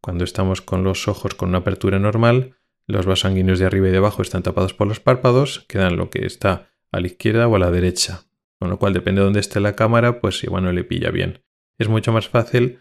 cuando 0.01 0.23
estamos 0.23 0.61
con 0.61 0.83
los 0.83 1.07
ojos 1.07 1.35
con 1.35 1.49
una 1.49 1.59
apertura 1.59 1.99
normal, 1.99 2.57
los 2.87 3.05
vasos 3.05 3.21
sanguíneos 3.21 3.59
de 3.59 3.65
arriba 3.65 3.87
y 3.87 3.91
de 3.91 3.97
abajo 3.97 4.21
están 4.21 4.43
tapados 4.43 4.73
por 4.73 4.87
los 4.87 4.99
párpados, 4.99 5.65
quedan 5.67 5.97
lo 5.97 6.09
que 6.09 6.25
está 6.25 6.69
a 6.91 6.99
la 6.99 7.07
izquierda 7.07 7.47
o 7.47 7.55
a 7.55 7.59
la 7.59 7.71
derecha. 7.71 8.23
Con 8.59 8.69
lo 8.69 8.79
cual, 8.79 8.93
depende 8.93 9.21
de 9.21 9.25
dónde 9.25 9.39
esté 9.39 9.59
la 9.59 9.75
cámara, 9.75 10.19
pues 10.19 10.43
igual 10.43 10.63
no 10.63 10.71
le 10.71 10.83
pilla 10.83 11.11
bien. 11.11 11.43
Es 11.77 11.89
mucho 11.89 12.11
más 12.11 12.27
fácil 12.27 12.79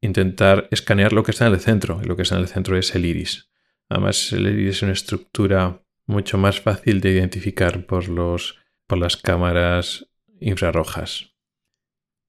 intentar 0.00 0.68
escanear 0.70 1.12
lo 1.12 1.22
que 1.22 1.32
está 1.32 1.46
en 1.46 1.52
el 1.52 1.60
centro, 1.60 2.00
y 2.02 2.06
lo 2.06 2.16
que 2.16 2.22
está 2.22 2.36
en 2.36 2.42
el 2.42 2.48
centro 2.48 2.76
es 2.78 2.94
el 2.94 3.04
iris. 3.04 3.50
Además, 3.88 4.32
el 4.32 4.46
iris 4.46 4.76
es 4.76 4.82
una 4.82 4.92
estructura 4.92 5.82
mucho 6.08 6.38
más 6.38 6.60
fácil 6.60 7.00
de 7.00 7.12
identificar 7.12 7.86
por, 7.86 8.08
los, 8.08 8.56
por 8.86 8.98
las 8.98 9.16
cámaras 9.16 10.08
infrarrojas. 10.40 11.34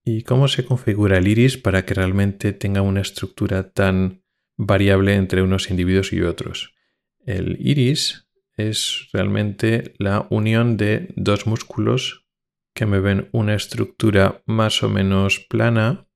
¿Y 0.03 0.23
cómo 0.23 0.47
se 0.47 0.65
configura 0.65 1.17
el 1.17 1.27
iris 1.27 1.57
para 1.57 1.85
que 1.85 1.93
realmente 1.93 2.53
tenga 2.53 2.81
una 2.81 3.01
estructura 3.01 3.71
tan 3.71 4.23
variable 4.57 5.15
entre 5.15 5.41
unos 5.41 5.69
individuos 5.69 6.13
y 6.13 6.21
otros? 6.21 6.73
El 7.25 7.57
iris 7.59 8.27
es 8.57 9.07
realmente 9.13 9.93
la 9.97 10.27
unión 10.29 10.77
de 10.77 11.13
dos 11.15 11.47
músculos 11.47 12.25
que 12.73 12.85
me 12.85 12.99
ven 12.99 13.29
una 13.31 13.55
estructura 13.55 14.43
más 14.45 14.83
o 14.83 14.89
menos 14.89 15.39
plana 15.39 16.07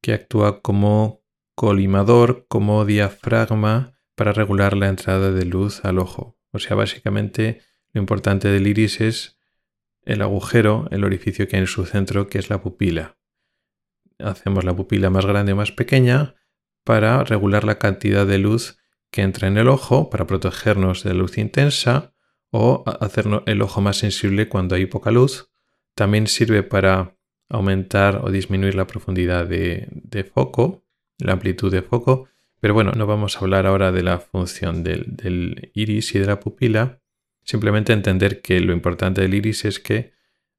que 0.00 0.12
actúa 0.12 0.62
como 0.62 1.24
colimador, 1.56 2.46
como 2.48 2.84
diafragma 2.84 3.98
para 4.14 4.32
regular 4.32 4.76
la 4.76 4.88
entrada 4.88 5.32
de 5.32 5.44
luz 5.44 5.84
al 5.84 5.98
ojo. 5.98 6.39
O 6.52 6.58
sea, 6.58 6.76
básicamente 6.76 7.60
lo 7.92 8.00
importante 8.00 8.48
del 8.48 8.66
iris 8.66 9.00
es 9.00 9.38
el 10.02 10.22
agujero, 10.22 10.88
el 10.90 11.04
orificio 11.04 11.46
que 11.46 11.56
hay 11.56 11.62
en 11.62 11.66
su 11.66 11.84
centro, 11.86 12.28
que 12.28 12.38
es 12.38 12.50
la 12.50 12.62
pupila. 12.62 13.18
Hacemos 14.18 14.64
la 14.64 14.74
pupila 14.74 15.10
más 15.10 15.26
grande 15.26 15.52
o 15.52 15.56
más 15.56 15.72
pequeña 15.72 16.34
para 16.84 17.24
regular 17.24 17.64
la 17.64 17.78
cantidad 17.78 18.26
de 18.26 18.38
luz 18.38 18.78
que 19.10 19.22
entra 19.22 19.48
en 19.48 19.58
el 19.58 19.68
ojo, 19.68 20.10
para 20.10 20.26
protegernos 20.26 21.02
de 21.02 21.10
la 21.10 21.20
luz 21.20 21.38
intensa 21.38 22.14
o 22.50 22.84
hacer 23.00 23.26
el 23.46 23.62
ojo 23.62 23.80
más 23.80 23.98
sensible 23.98 24.48
cuando 24.48 24.76
hay 24.76 24.86
poca 24.86 25.10
luz. 25.10 25.50
También 25.94 26.26
sirve 26.26 26.62
para 26.62 27.16
aumentar 27.48 28.20
o 28.24 28.30
disminuir 28.30 28.74
la 28.74 28.86
profundidad 28.86 29.46
de, 29.46 30.30
foco, 30.32 30.84
la 31.18 31.32
amplitud 31.32 31.70
de 31.70 31.82
foco. 31.82 32.28
Pero 32.60 32.74
bueno, 32.74 32.92
no 32.92 33.06
vamos 33.06 33.36
a 33.36 33.40
hablar 33.40 33.66
ahora 33.66 33.90
de 33.90 34.02
la 34.02 34.18
función 34.18 34.84
del, 34.84 35.70
iris 35.74 36.14
y 36.14 36.18
de 36.18 36.26
la 36.26 36.40
pupila. 36.40 37.00
Simplemente 37.42 37.92
entender 37.92 38.42
que 38.42 38.60
lo 38.60 38.72
importante 38.74 39.22
del 39.22 39.34
iris 39.34 39.64
es 39.64 39.80
que 39.80 40.12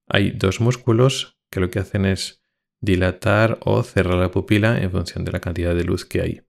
hay 0.07 0.31
dos 0.31 0.59
músculos 0.59 1.39
que 1.51 1.59
lo 1.59 1.69
que 1.69 1.79
hacen 1.79 2.05
es 2.05 2.43
dilatar 2.81 3.59
o 3.61 3.83
cerrar 3.83 4.15
la 4.15 4.31
pupila 4.31 4.81
en 4.81 4.91
función 4.91 5.23
de 5.23 5.31
la 5.31 5.39
cantidad 5.39 5.75
de 5.75 5.83
luz 5.83 6.05
que 6.05 6.21
hay. 6.21 6.41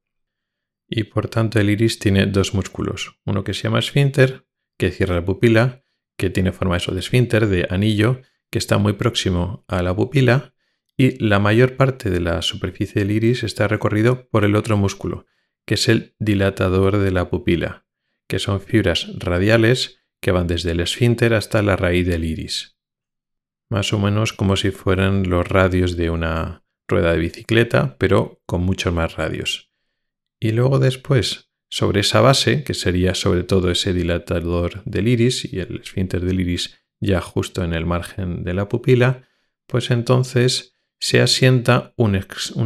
Y 0.89 1.05
por 1.05 1.29
tanto 1.29 1.61
el 1.61 1.69
iris 1.69 1.99
tiene 1.99 2.27
dos 2.27 2.55
músculos, 2.55 3.21
uno 3.27 3.45
que 3.45 3.53
se 3.53 3.65
llama 3.65 3.79
esfínter, 3.79 4.47
que 4.79 4.91
cierra 4.91 5.17
la 5.17 5.25
pupila, 5.25 5.85
que 6.17 6.31
tiene 6.31 6.53
forma 6.53 6.79
de 6.79 6.99
esfínter, 6.99 7.47
de 7.47 7.67
anillo, 7.69 8.23
que 8.51 8.59
está 8.59 8.79
muy 8.79 8.95
próximo 8.95 9.65
a 9.69 9.83
la 9.83 9.95
pupila 9.95 10.55
y 10.97 11.23
la 11.25 11.38
mayor 11.38 11.77
parte 11.77 12.11
de 12.11 12.21
la 12.21 12.43
superficie 12.43 13.01
del 13.01 13.11
iris 13.11 13.43
está 13.43 13.69
recorrido 13.69 14.29
por 14.29 14.45
el 14.45 14.55
otro 14.55 14.77
músculo, 14.77 15.27
que 15.66 15.75
es 15.75 15.88
el 15.88 16.14
dilatador 16.18 16.98
de 16.98 17.11
la 17.11 17.31
pupila, 17.31 17.87
que 18.29 18.38
son 18.38 18.61
fibras 18.61 19.09
radiales 19.18 20.01
que 20.20 20.33
van 20.33 20.46
desde 20.46 20.70
el 20.70 20.81
esfínter 20.81 21.35
hasta 21.35 21.62
la 21.62 21.77
raíz 21.77 22.07
del 22.07 22.25
iris. 22.25 22.79
Más 23.68 23.92
o 23.92 23.98
menos 23.98 24.33
como 24.33 24.57
si 24.57 24.70
fueran 24.70 25.29
los 25.29 25.46
radios 25.46 25.96
de 25.96 26.11
una 26.11 26.64
rueda 26.88 27.12
de 27.12 27.18
bicicleta, 27.18 27.96
pero 27.98 28.42
con 28.46 28.62
muchos 28.62 28.92
más 28.92 29.16
radios. 29.16 29.72
Y 30.38 30.53
luego 30.53 30.79
después, 30.79 31.51
sobre 31.68 32.01
esa 32.01 32.20
base, 32.20 32.64
que 32.64 32.75
sería 32.75 33.14
sobre 33.14 33.44
todo 33.44 33.70
ese 33.70 33.92
dilatador 33.92 34.83
del 34.85 35.09
iris 35.09 35.51
y 35.51 35.61
el 35.61 35.81
esfínter 35.81 36.25
del 36.25 36.40
iris 36.40 36.79
ya 37.01 37.20
justo 37.20 37.64
en 37.64 37.75
el 37.75 37.85
margen 37.85 38.44
de 38.44 38.55
la 38.55 38.68
pupila, 38.68 39.29
pues 39.66 39.90
entonces 39.90 40.77
se 41.01 41.20
asienta 41.20 41.94
un, 41.96 42.14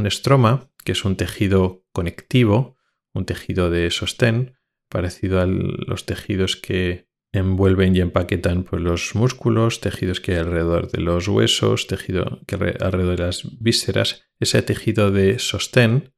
estroma, 0.06 0.70
que 0.84 0.92
es 0.92 1.04
un 1.04 1.16
tejido 1.16 1.84
conectivo, 1.92 2.75
un 3.16 3.24
tejido 3.24 3.70
de 3.70 3.90
sostén, 3.90 4.56
parecido 4.88 5.40
a 5.40 5.46
los 5.46 6.06
tejidos 6.06 6.56
que 6.56 7.08
envuelven 7.32 7.94
y 7.96 8.00
empaquetan 8.00 8.64
pues, 8.64 8.80
los 8.80 9.14
músculos, 9.14 9.80
tejidos 9.80 10.20
que 10.20 10.32
hay 10.32 10.38
alrededor 10.38 10.90
de 10.90 11.00
los 11.00 11.28
huesos, 11.28 11.86
tejido 11.86 12.40
que 12.46 12.54
alrededor 12.54 13.16
de 13.16 13.24
las 13.24 13.60
vísceras, 13.60 14.24
ese 14.38 14.62
tejido 14.62 15.10
de 15.10 15.38
sostén 15.38 16.12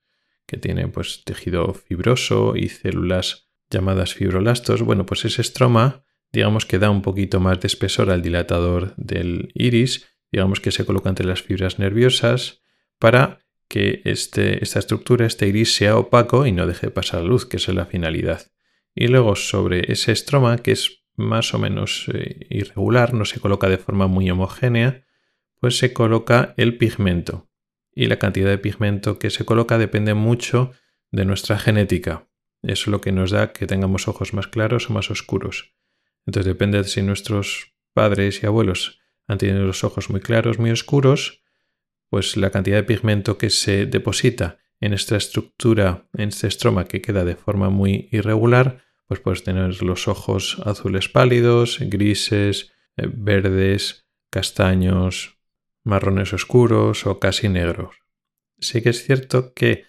que 0.47 0.57
tiene 0.57 0.89
pues 0.89 1.25
tejido 1.25 1.75
fibroso 1.75 2.55
y 2.57 2.69
células 2.69 3.51
llamadas 3.71 4.15
fibrolastos, 4.15 4.83
bueno, 4.83 5.05
pues 5.05 5.25
ese 5.25 5.43
estroma 5.43 6.05
digamos 6.33 6.67
que 6.67 6.79
da 6.79 6.91
un 6.91 7.03
poquito 7.03 7.41
más 7.41 7.61
de 7.61 7.67
espesor 7.67 8.11
al 8.11 8.23
dilatador 8.23 8.95
del 8.97 9.51
iris, 9.55 10.07
digamos 10.31 10.61
que 10.61 10.71
se 10.71 10.85
coloca 10.85 11.09
entre 11.09 11.27
las 11.27 11.43
fibras 11.43 11.79
nerviosas 11.79 12.63
para 12.99 13.41
que 13.69 14.03
este, 14.05 14.63
esta 14.63 14.79
estructura, 14.79 15.27
este 15.27 15.47
iris, 15.47 15.75
sea 15.75 15.97
opaco 15.97 16.47
y 16.47 16.53
no 16.53 16.67
deje 16.67 16.91
pasar 16.91 17.23
luz, 17.23 17.47
que 17.47 17.59
es 17.59 17.69
la 17.69 17.87
finalidad. 17.87 18.51
Y 18.95 19.09
luego 19.09 19.37
sobre 19.37 19.93
ese 19.93 20.13
estroma, 20.13 20.59
que 20.59 20.73
es 20.73 21.05
más 21.17 21.53
o 21.55 21.59
menos 21.59 22.07
eh, 22.13 22.47
irregular, 22.49 23.13
no 23.15 23.25
se 23.25 23.41
coloca 23.41 23.69
de 23.69 23.79
forma 23.79 24.07
muy 24.07 24.31
homogénea, 24.31 25.05
pues 25.61 25.79
se 25.79 25.93
coloca 25.93 26.55
el 26.57 26.79
pigmento. 26.79 27.49
Y 27.93 28.07
la 28.07 28.19
cantidad 28.19 28.49
de 28.49 28.59
pigmento 28.59 29.19
que 29.19 29.31
se 29.31 29.45
coloca 29.45 29.77
depende 29.77 30.15
mucho 30.15 30.73
de 31.11 31.25
nuestra 31.25 31.59
genética. 31.59 32.29
Eso 32.63 32.83
es 32.83 32.87
lo 32.89 33.01
que 33.01 33.13
nos 33.13 33.31
da 33.31 33.53
que 33.53 33.67
tengamos 33.67 34.09
ojos 34.09 34.33
más 34.35 34.47
claros 34.47 34.89
o 34.89 34.93
más 34.93 35.11
oscuros. 35.11 35.75
Entonces 36.27 36.47
depende 36.47 36.79
de 36.79 36.85
si 36.85 37.03
nuestros 37.03 37.75
padres 37.93 38.43
y 38.43 38.47
abuelos 38.47 39.01
han 39.27 39.39
tenido 39.39 39.65
los 39.65 39.85
ojos 39.85 40.11
muy 40.11 40.21
claros, 40.21 40.59
muy 40.59 40.71
oscuros, 40.71 41.43
pues 42.09 42.37
la 42.37 42.51
cantidad 42.51 42.77
de 42.77 42.85
pigmento 42.85 43.39
que 43.39 43.51
se 43.51 43.87
deposita 43.87 44.59
en 44.81 44.93
esta 44.93 45.17
estructura, 45.17 46.09
en 46.15 46.29
este 46.29 46.47
estroma 46.47 46.85
que 46.85 47.01
queda 47.01 47.25
de 47.25 47.37
forma 47.37 47.69
muy 47.71 48.09
irregular, 48.13 48.85
pues 49.07 49.21
puedes 49.21 49.43
tener 49.43 49.83
los 49.83 50.07
ojos 50.07 50.61
azules 50.65 51.09
pálidos, 51.09 51.79
grises, 51.81 52.73
eh, 52.97 53.09
verdes, 53.13 54.07
castaños, 54.31 55.39
marrones 55.83 56.33
oscuros 56.33 57.07
o 57.07 57.19
casi 57.19 57.49
negros. 57.49 57.97
Sí 58.59 58.83
que 58.83 58.91
es 58.91 59.03
cierto 59.03 59.55
que 59.55 59.85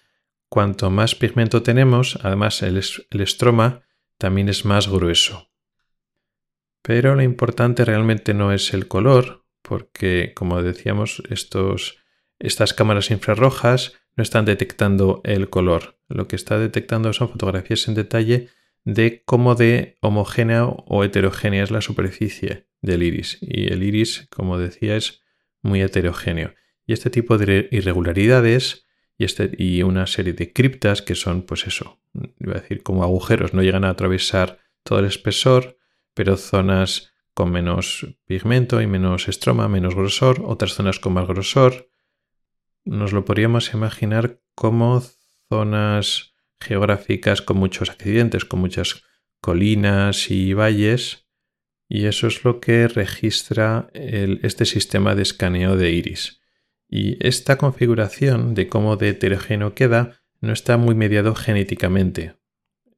cuanto 0.48 0.90
más 0.90 1.14
pigmento 1.14 1.62
tenemos, 1.62 2.18
además 2.22 2.62
el, 2.62 2.82
el 3.10 3.20
estroma 3.20 3.82
también 4.18 4.48
es 4.48 4.64
más 4.64 4.88
grueso. 4.88 5.50
Pero 6.82 7.14
lo 7.14 7.22
importante 7.22 7.84
realmente 7.84 8.32
no 8.32 8.52
es 8.52 8.72
el 8.72 8.88
color, 8.88 9.44
porque 9.62 10.32
como 10.34 10.62
decíamos, 10.62 11.22
estos, 11.28 11.99
estas 12.40 12.74
cámaras 12.74 13.10
infrarrojas 13.10 13.94
no 14.16 14.22
están 14.22 14.44
detectando 14.44 15.20
el 15.24 15.48
color. 15.50 15.98
Lo 16.08 16.26
que 16.26 16.36
está 16.36 16.58
detectando 16.58 17.12
son 17.12 17.28
fotografías 17.28 17.86
en 17.86 17.94
detalle 17.94 18.48
de 18.84 19.22
cómo 19.24 19.54
de 19.54 19.98
homogénea 20.00 20.64
o 20.64 21.04
heterogénea 21.04 21.62
es 21.62 21.70
la 21.70 21.82
superficie 21.82 22.66
del 22.80 23.02
iris. 23.02 23.38
Y 23.40 23.72
el 23.72 23.82
iris, 23.82 24.26
como 24.30 24.58
decía, 24.58 24.96
es 24.96 25.22
muy 25.62 25.82
heterogéneo. 25.82 26.54
Y 26.86 26.94
este 26.94 27.10
tipo 27.10 27.38
de 27.38 27.68
irregularidades 27.70 28.86
y, 29.18 29.24
este, 29.24 29.50
y 29.56 29.82
una 29.82 30.06
serie 30.06 30.32
de 30.32 30.52
criptas 30.52 31.02
que 31.02 31.14
son, 31.14 31.42
pues 31.42 31.66
eso, 31.66 32.00
iba 32.38 32.54
a 32.54 32.60
decir 32.60 32.82
como 32.82 33.04
agujeros, 33.04 33.52
no 33.52 33.62
llegan 33.62 33.84
a 33.84 33.90
atravesar 33.90 34.58
todo 34.82 34.98
el 34.98 35.04
espesor, 35.04 35.76
pero 36.14 36.36
zonas 36.36 37.12
con 37.34 37.52
menos 37.52 38.06
pigmento 38.26 38.80
y 38.80 38.86
menos 38.86 39.28
estroma, 39.28 39.68
menos 39.68 39.94
grosor, 39.94 40.42
otras 40.44 40.72
zonas 40.72 40.98
con 40.98 41.12
más 41.12 41.28
grosor. 41.28 41.89
Nos 42.84 43.12
lo 43.12 43.24
podríamos 43.24 43.72
imaginar 43.74 44.40
como 44.54 45.02
zonas 45.48 46.34
geográficas 46.60 47.42
con 47.42 47.56
muchos 47.56 47.90
accidentes, 47.90 48.44
con 48.44 48.60
muchas 48.60 49.02
colinas 49.40 50.30
y 50.30 50.52
valles, 50.52 51.26
y 51.88 52.06
eso 52.06 52.26
es 52.28 52.44
lo 52.44 52.60
que 52.60 52.86
registra 52.86 53.90
este 53.94 54.64
sistema 54.64 55.14
de 55.14 55.22
escaneo 55.22 55.76
de 55.76 55.90
iris. 55.90 56.40
Y 56.88 57.24
esta 57.26 57.56
configuración 57.56 58.54
de 58.54 58.68
cómo 58.68 58.96
de 58.96 59.10
heterogéneo 59.10 59.74
queda 59.74 60.20
no 60.40 60.52
está 60.52 60.76
muy 60.76 60.94
mediado 60.94 61.34
genéticamente. 61.34 62.36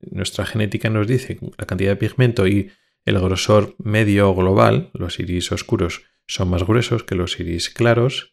Nuestra 0.00 0.44
genética 0.44 0.90
nos 0.90 1.06
dice 1.06 1.38
la 1.58 1.66
cantidad 1.66 1.92
de 1.92 1.96
pigmento 1.96 2.46
y 2.46 2.70
el 3.04 3.18
grosor 3.18 3.74
medio 3.78 4.34
global, 4.34 4.90
los 4.94 5.18
iris 5.18 5.52
oscuros, 5.52 6.02
son 6.26 6.50
más 6.50 6.64
gruesos 6.64 7.02
que 7.04 7.14
los 7.14 7.38
iris 7.40 7.70
claros, 7.70 8.31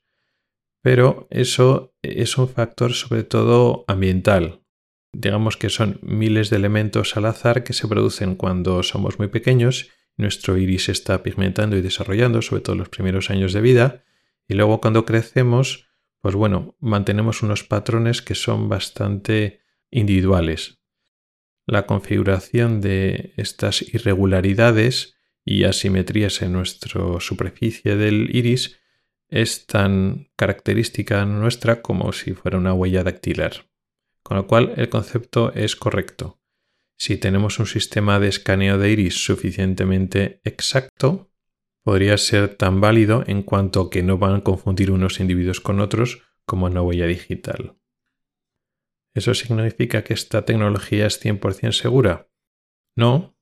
pero 0.81 1.27
eso 1.29 1.93
es 2.01 2.37
un 2.37 2.47
factor 2.47 2.93
sobre 2.93 3.23
todo 3.23 3.85
ambiental. 3.87 4.61
Digamos 5.11 5.57
que 5.57 5.69
son 5.69 5.99
miles 6.01 6.49
de 6.49 6.57
elementos 6.57 7.17
al 7.17 7.25
azar 7.25 7.63
que 7.63 7.73
se 7.73 7.87
producen 7.87 8.35
cuando 8.35 8.83
somos 8.83 9.19
muy 9.19 9.27
pequeños, 9.27 9.89
nuestro 10.17 10.57
iris 10.57 10.89
está 10.89 11.23
pigmentando 11.23 11.77
y 11.77 11.81
desarrollando, 11.81 12.41
sobre 12.41 12.61
todo 12.61 12.75
los 12.75 12.89
primeros 12.89 13.29
años 13.29 13.53
de 13.53 13.61
vida, 13.61 14.03
y 14.47 14.53
luego 14.53 14.81
cuando 14.81 15.05
crecemos, 15.05 15.89
pues 16.21 16.35
bueno, 16.35 16.75
mantenemos 16.79 17.41
unos 17.41 17.63
patrones 17.63 18.21
que 18.21 18.35
son 18.35 18.67
bastante 18.67 19.61
individuales. 19.89 20.81
La 21.65 21.85
configuración 21.85 22.81
de 22.81 23.33
estas 23.37 23.81
irregularidades 23.81 25.15
y 25.45 25.63
asimetrías 25.63 26.41
en 26.41 26.53
nuestra 26.53 27.01
superficie 27.19 27.95
del 27.95 28.35
iris 28.35 28.79
es 29.29 29.67
tan 29.67 30.29
característica 30.35 31.25
nuestra 31.25 31.81
como 31.81 32.11
si 32.13 32.33
fuera 32.33 32.57
una 32.57 32.73
huella 32.73 33.03
dactilar. 33.03 33.67
Con 34.23 34.37
lo 34.37 34.47
cual 34.47 34.73
el 34.77 34.89
concepto 34.89 35.53
es 35.53 35.75
correcto. 35.75 36.39
Si 36.97 37.17
tenemos 37.17 37.59
un 37.59 37.65
sistema 37.65 38.19
de 38.19 38.27
escaneo 38.27 38.77
de 38.77 38.91
iris 38.91 39.23
suficientemente 39.23 40.41
exacto, 40.43 41.31
podría 41.83 42.17
ser 42.17 42.55
tan 42.55 42.81
válido 42.81 43.23
en 43.25 43.43
cuanto 43.43 43.89
que 43.89 44.03
no 44.03 44.17
van 44.17 44.35
a 44.35 44.43
confundir 44.43 44.91
unos 44.91 45.19
individuos 45.19 45.61
con 45.61 45.79
otros 45.79 46.21
como 46.45 46.65
una 46.65 46.81
huella 46.81 47.05
digital. 47.05 47.77
¿Eso 49.13 49.33
significa 49.33 50.03
que 50.03 50.13
esta 50.13 50.45
tecnología 50.45 51.07
es 51.07 51.23
100% 51.23 51.71
segura? 51.71 52.29
No. 52.95 53.35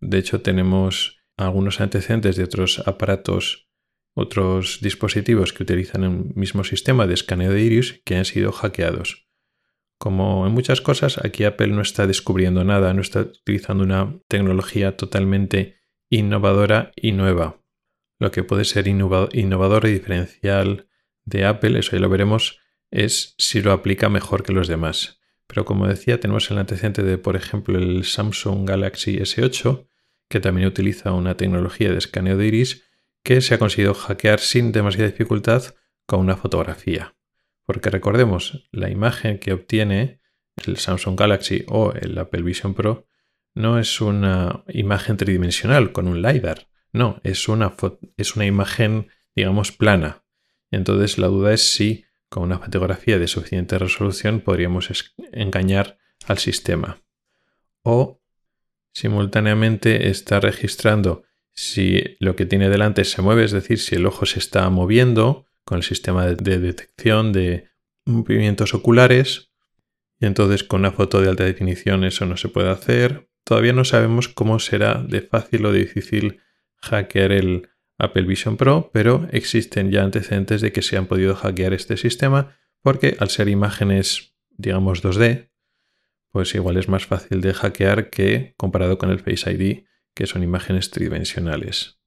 De 0.00 0.18
hecho, 0.18 0.40
tenemos 0.40 1.20
algunos 1.36 1.80
antecedentes 1.80 2.36
de 2.36 2.44
otros 2.44 2.82
aparatos 2.86 3.69
otros 4.20 4.78
dispositivos 4.80 5.52
que 5.52 5.62
utilizan 5.62 6.04
el 6.04 6.34
mismo 6.34 6.64
sistema 6.64 7.06
de 7.06 7.14
escaneo 7.14 7.52
de 7.52 7.62
iris 7.62 8.02
que 8.04 8.16
han 8.16 8.24
sido 8.24 8.52
hackeados. 8.52 9.28
Como 9.98 10.46
en 10.46 10.52
muchas 10.52 10.80
cosas, 10.80 11.18
aquí 11.18 11.44
Apple 11.44 11.68
no 11.68 11.82
está 11.82 12.06
descubriendo 12.06 12.64
nada, 12.64 12.94
no 12.94 13.02
está 13.02 13.20
utilizando 13.20 13.84
una 13.84 14.18
tecnología 14.28 14.96
totalmente 14.96 15.80
innovadora 16.08 16.92
y 16.96 17.12
nueva. 17.12 17.62
Lo 18.18 18.30
que 18.30 18.42
puede 18.42 18.64
ser 18.64 18.88
innovador 18.88 19.86
y 19.86 19.92
diferencial 19.92 20.88
de 21.24 21.44
Apple, 21.44 21.78
eso 21.78 21.92
ya 21.92 22.00
lo 22.00 22.08
veremos, 22.08 22.60
es 22.90 23.34
si 23.38 23.60
lo 23.60 23.72
aplica 23.72 24.08
mejor 24.08 24.42
que 24.42 24.52
los 24.52 24.68
demás. 24.68 25.20
Pero 25.46 25.64
como 25.64 25.86
decía, 25.86 26.20
tenemos 26.20 26.50
el 26.50 26.58
antecedente 26.58 27.02
de, 27.02 27.18
por 27.18 27.36
ejemplo, 27.36 27.78
el 27.78 28.04
Samsung 28.04 28.68
Galaxy 28.68 29.18
S8, 29.18 29.86
que 30.28 30.40
también 30.40 30.68
utiliza 30.68 31.12
una 31.12 31.36
tecnología 31.36 31.90
de 31.90 31.98
escaneo 31.98 32.36
de 32.36 32.46
iris 32.46 32.89
que 33.22 33.40
se 33.40 33.54
ha 33.54 33.58
conseguido 33.58 33.94
hackear 33.94 34.40
sin 34.40 34.72
demasiada 34.72 35.10
dificultad 35.10 35.74
con 36.06 36.20
una 36.20 36.36
fotografía. 36.36 37.14
Porque 37.64 37.90
recordemos, 37.90 38.68
la 38.72 38.90
imagen 38.90 39.38
que 39.38 39.52
obtiene 39.52 40.20
el 40.66 40.76
Samsung 40.76 41.18
Galaxy 41.18 41.64
o 41.68 41.92
el 41.92 42.18
Apple 42.18 42.42
Vision 42.42 42.74
Pro 42.74 43.06
no 43.54 43.78
es 43.78 44.00
una 44.00 44.64
imagen 44.68 45.16
tridimensional 45.16 45.92
con 45.92 46.08
un 46.08 46.22
LiDAR, 46.22 46.68
no, 46.92 47.20
es 47.22 47.48
una, 47.48 47.74
es 48.16 48.36
una 48.36 48.46
imagen, 48.46 49.08
digamos, 49.34 49.72
plana. 49.72 50.24
Entonces 50.70 51.18
la 51.18 51.28
duda 51.28 51.52
es 51.52 51.62
si 51.62 52.04
con 52.28 52.44
una 52.44 52.58
fotografía 52.58 53.18
de 53.18 53.28
suficiente 53.28 53.78
resolución 53.78 54.40
podríamos 54.40 55.14
engañar 55.32 55.98
al 56.26 56.38
sistema. 56.38 57.02
O 57.82 58.20
simultáneamente 58.92 60.08
está 60.10 60.40
registrando 60.40 61.24
si 61.60 62.16
lo 62.20 62.36
que 62.36 62.46
tiene 62.46 62.70
delante 62.70 63.04
se 63.04 63.20
mueve, 63.20 63.44
es 63.44 63.52
decir, 63.52 63.78
si 63.78 63.96
el 63.96 64.06
ojo 64.06 64.24
se 64.24 64.38
está 64.38 64.70
moviendo 64.70 65.44
con 65.62 65.76
el 65.76 65.84
sistema 65.84 66.24
de 66.26 66.58
detección 66.58 67.34
de 67.34 67.68
movimientos 68.06 68.72
oculares, 68.72 69.52
y 70.18 70.24
entonces 70.24 70.64
con 70.64 70.80
una 70.80 70.90
foto 70.90 71.20
de 71.20 71.28
alta 71.28 71.44
definición 71.44 72.04
eso 72.04 72.24
no 72.24 72.38
se 72.38 72.48
puede 72.48 72.70
hacer. 72.70 73.28
Todavía 73.44 73.74
no 73.74 73.84
sabemos 73.84 74.28
cómo 74.28 74.58
será 74.58 75.04
de 75.06 75.20
fácil 75.20 75.66
o 75.66 75.72
difícil 75.72 76.40
hackear 76.76 77.30
el 77.30 77.68
Apple 77.98 78.22
Vision 78.22 78.56
Pro, 78.56 78.90
pero 78.94 79.28
existen 79.30 79.90
ya 79.90 80.02
antecedentes 80.02 80.62
de 80.62 80.72
que 80.72 80.80
se 80.80 80.96
han 80.96 81.04
podido 81.04 81.36
hackear 81.36 81.74
este 81.74 81.98
sistema 81.98 82.56
porque 82.80 83.18
al 83.20 83.28
ser 83.28 83.50
imágenes, 83.50 84.34
digamos 84.48 85.04
2D, 85.04 85.50
pues 86.30 86.54
igual 86.54 86.78
es 86.78 86.88
más 86.88 87.04
fácil 87.04 87.42
de 87.42 87.52
hackear 87.52 88.08
que 88.08 88.54
comparado 88.56 88.96
con 88.96 89.10
el 89.10 89.20
Face 89.20 89.52
ID, 89.52 89.89
que 90.14 90.26
son 90.26 90.42
imágenes 90.42 90.90
tridimensionales. 90.90 92.00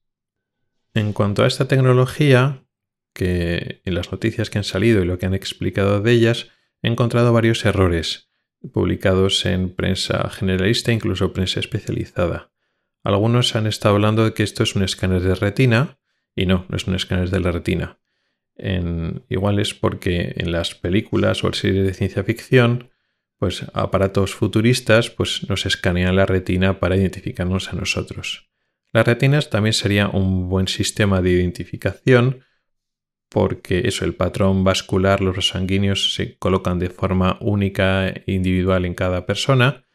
En 0.94 1.14
cuanto 1.14 1.44
a 1.44 1.48
esta 1.48 1.68
tecnología, 1.68 2.66
que 3.14 3.82
en 3.86 3.96
las 3.96 4.12
noticias 4.12 4.50
que 4.50 4.60
han 4.60 4.64
salido 4.64 5.02
y 5.02 5.06
lo 5.06 5.18
que 5.18 5.26
han 5.26 5.34
explicado 5.34 6.02
de 6.02 6.12
ellas, 6.12 6.50
he 6.82 6.88
encontrado 6.88 7.34
varios 7.34 7.66
errores 7.66 8.30
publicados 8.72 9.46
en 9.46 9.74
prensa 9.74 10.30
generalista 10.30 10.92
e 10.92 10.96
incluso 10.96 11.34
prensa 11.34 11.60
especializada. 11.60 12.52
Algunos 13.04 13.56
han 13.56 13.68
estado 13.68 13.96
hablando 13.96 14.24
de 14.24 14.34
que 14.34 14.44
esto 14.44 14.64
es 14.64 14.76
un 14.76 14.84
escáner 14.84 15.22
de 15.22 15.36
retina 15.36 16.00
y 16.36 16.46
no, 16.46 16.66
no 16.70 16.78
es 16.78 16.88
un 16.88 16.96
escáner 16.96 17.30
de 17.30 17.40
la 17.42 17.52
retina. 17.52 18.00
En, 18.56 19.26
igual 19.30 19.60
es 19.60 19.74
porque 19.74 20.34
en 20.38 20.52
las 20.52 20.76
películas 20.76 21.44
o 21.44 21.52
series 21.52 21.86
de 21.86 21.94
ciencia 21.94 22.24
ficción 22.24 22.92
pues 23.38 23.66
aparatos 23.74 24.34
futuristas 24.34 25.10
pues 25.10 25.48
nos 25.50 25.66
escanean 25.66 26.16
la 26.16 26.26
retina 26.26 26.80
para 26.80 26.96
identificarnos 26.96 27.72
a 27.72 27.76
nosotros. 27.76 28.50
Las 28.92 29.06
retinas 29.06 29.50
también 29.50 29.74
sería 29.74 30.08
un 30.08 30.50
buen 30.50 30.68
sistema 30.68 31.22
de 31.22 31.32
identificación 31.32 32.44
porque 33.34 33.88
eso, 33.88 34.06
el 34.06 34.14
patrón 34.14 34.64
vascular, 34.64 35.20
los 35.20 35.48
sanguíneos 35.48 36.14
se 36.14 36.38
colocan 36.38 36.78
de 36.78 36.92
forma 36.92 37.40
única 37.42 38.08
e 38.08 38.24
individual 38.28 38.86
en 38.86 38.94
cada 38.94 39.26
persona, 39.26 39.88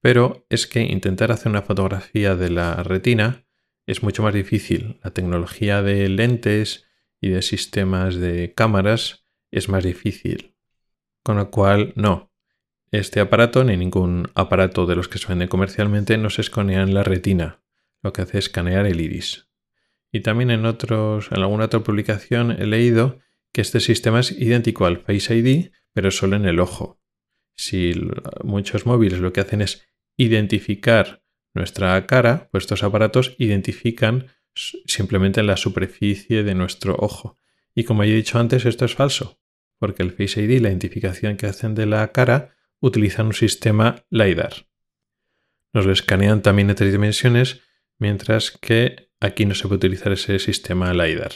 pero 0.00 0.46
es 0.48 0.66
que 0.66 0.80
intentar 0.80 1.30
hacer 1.30 1.50
una 1.50 1.60
fotografía 1.60 2.34
de 2.34 2.48
la 2.48 2.82
retina 2.82 3.44
es 3.86 4.02
mucho 4.02 4.22
más 4.22 4.32
difícil. 4.32 5.00
La 5.04 5.10
tecnología 5.10 5.82
de 5.82 6.08
lentes 6.08 6.86
y 7.20 7.28
de 7.28 7.42
sistemas 7.42 8.16
de 8.16 8.54
cámaras 8.54 9.26
es 9.50 9.68
más 9.68 9.84
difícil. 9.84 10.54
Con 11.22 11.36
lo 11.36 11.50
cual, 11.50 11.92
no, 11.94 12.27
este 12.90 13.20
aparato 13.20 13.64
ni 13.64 13.76
ningún 13.76 14.30
aparato 14.34 14.86
de 14.86 14.96
los 14.96 15.08
que 15.08 15.18
se 15.18 15.28
venden 15.28 15.48
comercialmente 15.48 16.16
nos 16.16 16.38
escanean 16.38 16.94
la 16.94 17.02
retina, 17.02 17.60
lo 18.02 18.12
que 18.12 18.22
hace 18.22 18.38
es 18.38 18.46
escanear 18.46 18.86
el 18.86 19.00
iris. 19.00 19.48
Y 20.10 20.20
también 20.20 20.50
en, 20.50 20.64
otros, 20.64 21.30
en 21.30 21.38
alguna 21.38 21.66
otra 21.66 21.80
publicación 21.80 22.52
he 22.52 22.66
leído 22.66 23.18
que 23.52 23.60
este 23.60 23.80
sistema 23.80 24.20
es 24.20 24.32
idéntico 24.32 24.86
al 24.86 24.98
Face 24.98 25.36
ID, 25.36 25.70
pero 25.92 26.10
solo 26.10 26.36
en 26.36 26.46
el 26.46 26.60
ojo. 26.60 27.00
Si 27.54 27.92
muchos 28.44 28.86
móviles 28.86 29.20
lo 29.20 29.32
que 29.32 29.40
hacen 29.40 29.60
es 29.60 29.86
identificar 30.16 31.22
nuestra 31.54 32.06
cara, 32.06 32.48
pues 32.50 32.64
estos 32.64 32.82
aparatos 32.82 33.34
identifican 33.38 34.28
simplemente 34.54 35.42
la 35.42 35.56
superficie 35.56 36.42
de 36.42 36.54
nuestro 36.54 36.96
ojo. 36.98 37.38
Y 37.74 37.84
como 37.84 38.04
ya 38.04 38.12
he 38.12 38.16
dicho 38.16 38.38
antes, 38.38 38.64
esto 38.64 38.84
es 38.84 38.94
falso, 38.94 39.40
porque 39.78 40.02
el 40.02 40.12
Face 40.12 40.42
ID, 40.42 40.60
la 40.60 40.68
identificación 40.68 41.36
que 41.36 41.46
hacen 41.46 41.74
de 41.74 41.86
la 41.86 42.10
cara, 42.12 42.56
utilizan 42.80 43.26
un 43.26 43.34
sistema 43.34 44.04
LiDAR. 44.10 44.68
Nos 45.72 45.86
lo 45.86 45.92
escanean 45.92 46.42
también 46.42 46.70
en 46.70 46.76
tres 46.76 46.92
dimensiones, 46.92 47.60
mientras 47.98 48.50
que 48.50 49.10
aquí 49.20 49.46
no 49.46 49.54
se 49.54 49.64
puede 49.64 49.76
utilizar 49.76 50.12
ese 50.12 50.38
sistema 50.38 50.92
LiDAR. 50.92 51.32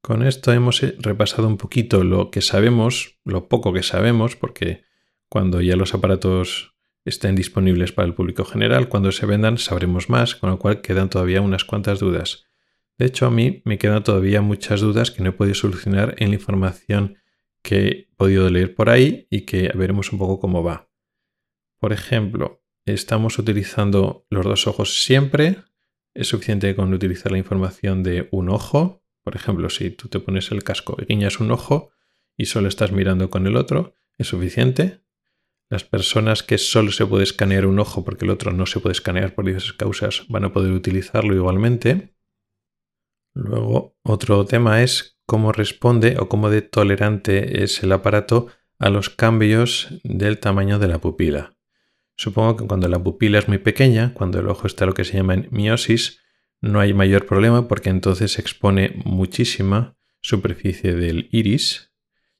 Con 0.00 0.22
esto 0.22 0.52
hemos 0.52 0.82
eh, 0.82 0.94
repasado 0.98 1.48
un 1.48 1.56
poquito 1.56 2.04
lo 2.04 2.30
que 2.30 2.40
sabemos, 2.40 3.18
lo 3.24 3.48
poco 3.48 3.72
que 3.72 3.82
sabemos, 3.82 4.36
porque 4.36 4.84
cuando 5.28 5.60
ya 5.60 5.76
los 5.76 5.94
aparatos 5.94 6.74
estén 7.04 7.34
disponibles 7.34 7.92
para 7.92 8.06
el 8.06 8.14
público 8.14 8.44
general, 8.44 8.88
cuando 8.88 9.12
se 9.12 9.26
vendan 9.26 9.58
sabremos 9.58 10.08
más, 10.08 10.34
con 10.34 10.50
lo 10.50 10.58
cual 10.58 10.80
quedan 10.80 11.10
todavía 11.10 11.40
unas 11.40 11.64
cuantas 11.64 11.98
dudas. 11.98 12.46
De 12.98 13.06
hecho, 13.06 13.26
a 13.26 13.30
mí 13.30 13.62
me 13.64 13.78
quedan 13.78 14.02
todavía 14.02 14.42
muchas 14.42 14.80
dudas 14.80 15.10
que 15.10 15.22
no 15.22 15.30
he 15.30 15.32
podido 15.32 15.54
solucionar 15.54 16.14
en 16.18 16.30
la 16.30 16.34
información 16.34 17.18
que 17.62 17.88
he 17.88 18.08
podido 18.16 18.48
leer 18.50 18.74
por 18.74 18.90
ahí 18.90 19.26
y 19.30 19.42
que 19.42 19.70
veremos 19.74 20.12
un 20.12 20.18
poco 20.18 20.40
cómo 20.40 20.62
va. 20.62 20.90
Por 21.78 21.92
ejemplo, 21.92 22.62
estamos 22.84 23.38
utilizando 23.38 24.26
los 24.30 24.44
dos 24.44 24.66
ojos 24.66 25.02
siempre. 25.02 25.58
Es 26.14 26.28
suficiente 26.28 26.74
con 26.74 26.92
utilizar 26.92 27.32
la 27.32 27.38
información 27.38 28.02
de 28.02 28.28
un 28.32 28.48
ojo. 28.48 29.04
Por 29.22 29.36
ejemplo, 29.36 29.68
si 29.70 29.90
tú 29.90 30.08
te 30.08 30.20
pones 30.20 30.50
el 30.50 30.64
casco 30.64 30.96
y 31.00 31.04
guiñas 31.04 31.40
un 31.40 31.50
ojo 31.50 31.90
y 32.36 32.46
solo 32.46 32.68
estás 32.68 32.92
mirando 32.92 33.30
con 33.30 33.46
el 33.46 33.56
otro, 33.56 33.94
es 34.16 34.28
suficiente. 34.28 35.02
Las 35.70 35.84
personas 35.84 36.42
que 36.42 36.56
solo 36.56 36.92
se 36.92 37.06
puede 37.06 37.24
escanear 37.24 37.66
un 37.66 37.78
ojo 37.78 38.04
porque 38.04 38.24
el 38.24 38.30
otro 38.30 38.52
no 38.52 38.64
se 38.64 38.80
puede 38.80 38.92
escanear 38.92 39.34
por 39.34 39.44
diversas 39.44 39.74
causas 39.74 40.24
van 40.28 40.44
a 40.44 40.52
poder 40.52 40.72
utilizarlo 40.72 41.34
igualmente. 41.34 42.14
Luego, 43.34 43.96
otro 44.02 44.44
tema 44.46 44.82
es 44.82 45.17
cómo 45.28 45.52
responde 45.52 46.16
o 46.18 46.26
cómo 46.30 46.48
de 46.48 46.62
tolerante 46.62 47.62
es 47.62 47.82
el 47.82 47.92
aparato 47.92 48.46
a 48.78 48.88
los 48.88 49.10
cambios 49.10 49.88
del 50.02 50.38
tamaño 50.38 50.78
de 50.78 50.88
la 50.88 51.02
pupila. 51.02 51.54
Supongo 52.16 52.56
que 52.56 52.66
cuando 52.66 52.88
la 52.88 52.98
pupila 52.98 53.38
es 53.38 53.46
muy 53.46 53.58
pequeña, 53.58 54.14
cuando 54.14 54.40
el 54.40 54.48
ojo 54.48 54.66
está 54.66 54.86
lo 54.86 54.94
que 54.94 55.04
se 55.04 55.18
llama 55.18 55.34
en 55.34 55.48
miosis, 55.50 56.20
no 56.62 56.80
hay 56.80 56.94
mayor 56.94 57.26
problema 57.26 57.68
porque 57.68 57.90
entonces 57.90 58.32
se 58.32 58.40
expone 58.40 59.02
muchísima 59.04 59.98
superficie 60.22 60.94
del 60.94 61.28
iris 61.30 61.92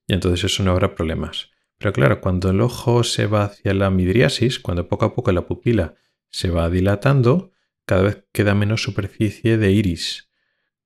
y 0.07 0.14
entonces 0.14 0.51
eso 0.51 0.62
no 0.62 0.70
habrá 0.70 0.94
problemas. 0.94 1.51
Pero 1.77 1.92
claro, 1.92 2.22
cuando 2.22 2.48
el 2.48 2.62
ojo 2.62 3.05
se 3.05 3.27
va 3.27 3.44
hacia 3.44 3.74
la 3.74 3.90
midriasis, 3.90 4.59
cuando 4.59 4.88
poco 4.88 5.05
a 5.05 5.14
poco 5.14 5.31
la 5.31 5.46
pupila 5.46 5.94
se 6.31 6.48
va 6.48 6.70
dilatando, 6.70 7.53
cada 7.85 8.01
vez 8.01 8.24
queda 8.33 8.55
menos 8.55 8.83
superficie 8.83 9.59
de 9.59 9.72
iris, 9.72 10.31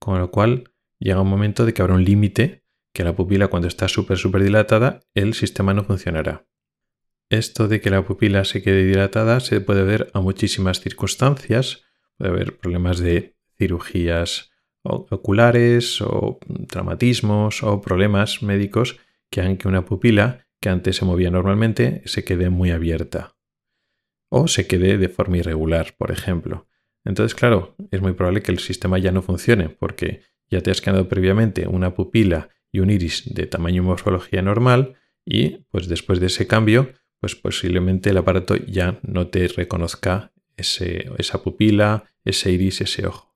con 0.01 0.19
lo 0.19 0.33
cual 0.33 0.72
llega 1.03 1.21
un 1.21 1.29
momento 1.29 1.67
de 1.67 1.75
que 1.75 1.83
habrá 1.83 1.95
un 1.95 2.05
límite 2.05 2.65
que 2.93 3.05
la 3.05 3.15
pupila 3.15 3.49
cuando 3.49 3.69
está 3.69 3.89
súper 3.89 4.19
súper 4.19 4.43
dilatada 4.43 5.01
el 5.15 5.35
sistema 5.35 5.75
no 5.75 5.85
funcionará. 5.85 6.47
Esto 7.31 7.67
de 7.69 7.81
que 7.81 7.91
la 7.91 8.05
pupila 8.05 8.45
se 8.45 8.63
quede 8.63 8.85
dilatada 8.85 9.41
se 9.41 9.61
puede 9.61 9.83
ver 9.85 10.11
a 10.13 10.21
muchísimas 10.21 10.81
circunstancias, 10.81 11.85
puede 12.19 12.31
haber 12.31 12.59
problemas 12.59 12.99
de 12.99 13.37
cirugías 13.57 14.51
oculares 14.83 16.03
o 16.03 16.39
traumatismos 16.69 17.63
o 17.63 17.81
problemas 17.81 18.43
médicos 18.43 18.99
que 19.31 19.41
hagan 19.41 19.57
que 19.57 19.69
una 19.69 19.85
pupila 19.85 20.47
que 20.61 20.69
antes 20.69 20.97
se 20.97 21.05
movía 21.05 21.31
normalmente 21.31 22.03
se 22.05 22.25
quede 22.25 22.51
muy 22.51 22.71
abierta 22.71 23.37
o 24.29 24.49
se 24.49 24.67
quede 24.67 24.99
de 24.99 25.09
forma 25.09 25.39
irregular, 25.39 25.95
por 25.99 26.11
ejemplo. 26.11 26.67
Entonces, 27.05 27.35
claro, 27.35 27.77
es 27.91 28.01
muy 28.01 28.13
probable 28.13 28.43
que 28.43 28.53
el 28.53 28.59
sistema 28.59 28.99
ya 28.99 29.13
no 29.13 29.23
funcione 29.23 29.69
porque 29.69 30.23
ya 30.53 30.61
te 30.61 30.71
has 30.71 30.81
quedado 30.81 31.09
previamente 31.09 31.67
una 31.67 31.95
pupila 31.95 32.51
y 32.71 32.81
un 32.81 32.91
iris 32.91 33.25
de 33.35 33.47
tamaño 33.47 33.83
y 33.83 33.87
morfología 33.87 34.43
normal 34.43 34.95
y 35.25 35.65
pues 35.71 35.89
después 35.89 36.21
de 36.21 36.27
ese 36.27 36.47
cambio, 36.47 36.93
pues 37.21 37.35
posiblemente 37.35 38.11
el 38.11 38.19
aparato 38.19 38.57
ya 38.57 39.01
no 39.03 39.29
te 39.29 39.49
reconozca 39.49 40.33
esa 40.57 41.43
pupila, 41.43 42.05
ese 42.25 42.53
iris, 42.53 42.83
ese 42.83 43.07
ojo. 43.07 43.35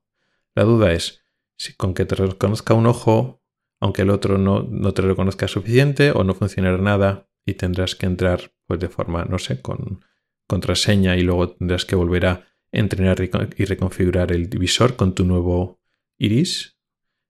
La 0.53 0.63
duda 0.63 0.93
es 0.93 1.23
si 1.57 1.73
con 1.73 1.95
que 1.95 2.05
te 2.05 2.15
reconozca 2.15 2.75
un 2.75 2.85
ojo, 2.85 3.41
aunque 3.79 4.03
el 4.03 4.11
otro 4.11 4.37
no, 4.37 4.61
no 4.69 4.93
te 4.93 5.01
reconozca 5.01 5.47
suficiente 5.47 6.11
o 6.11 6.23
no 6.23 6.35
funcionará 6.35 6.77
nada 6.77 7.27
y 7.45 7.55
tendrás 7.55 7.95
que 7.95 8.05
entrar 8.05 8.53
pues 8.67 8.79
de 8.79 8.89
forma, 8.89 9.25
no 9.25 9.39
sé, 9.39 9.61
con 9.61 10.05
contraseña 10.45 11.17
y 11.17 11.21
luego 11.21 11.49
tendrás 11.49 11.85
que 11.85 11.95
volver 11.95 12.25
a 12.27 12.47
entrenar 12.71 13.17
y 13.57 13.65
reconfigurar 13.65 14.31
el 14.31 14.49
divisor 14.49 14.95
con 14.95 15.15
tu 15.15 15.25
nuevo 15.25 15.79
iris. 16.17 16.76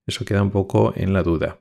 Eso 0.08 0.26
queda 0.26 0.41
un 0.41 0.52
poco 0.52 0.93
en 0.96 1.13
la 1.13 1.22
duda. 1.22 1.60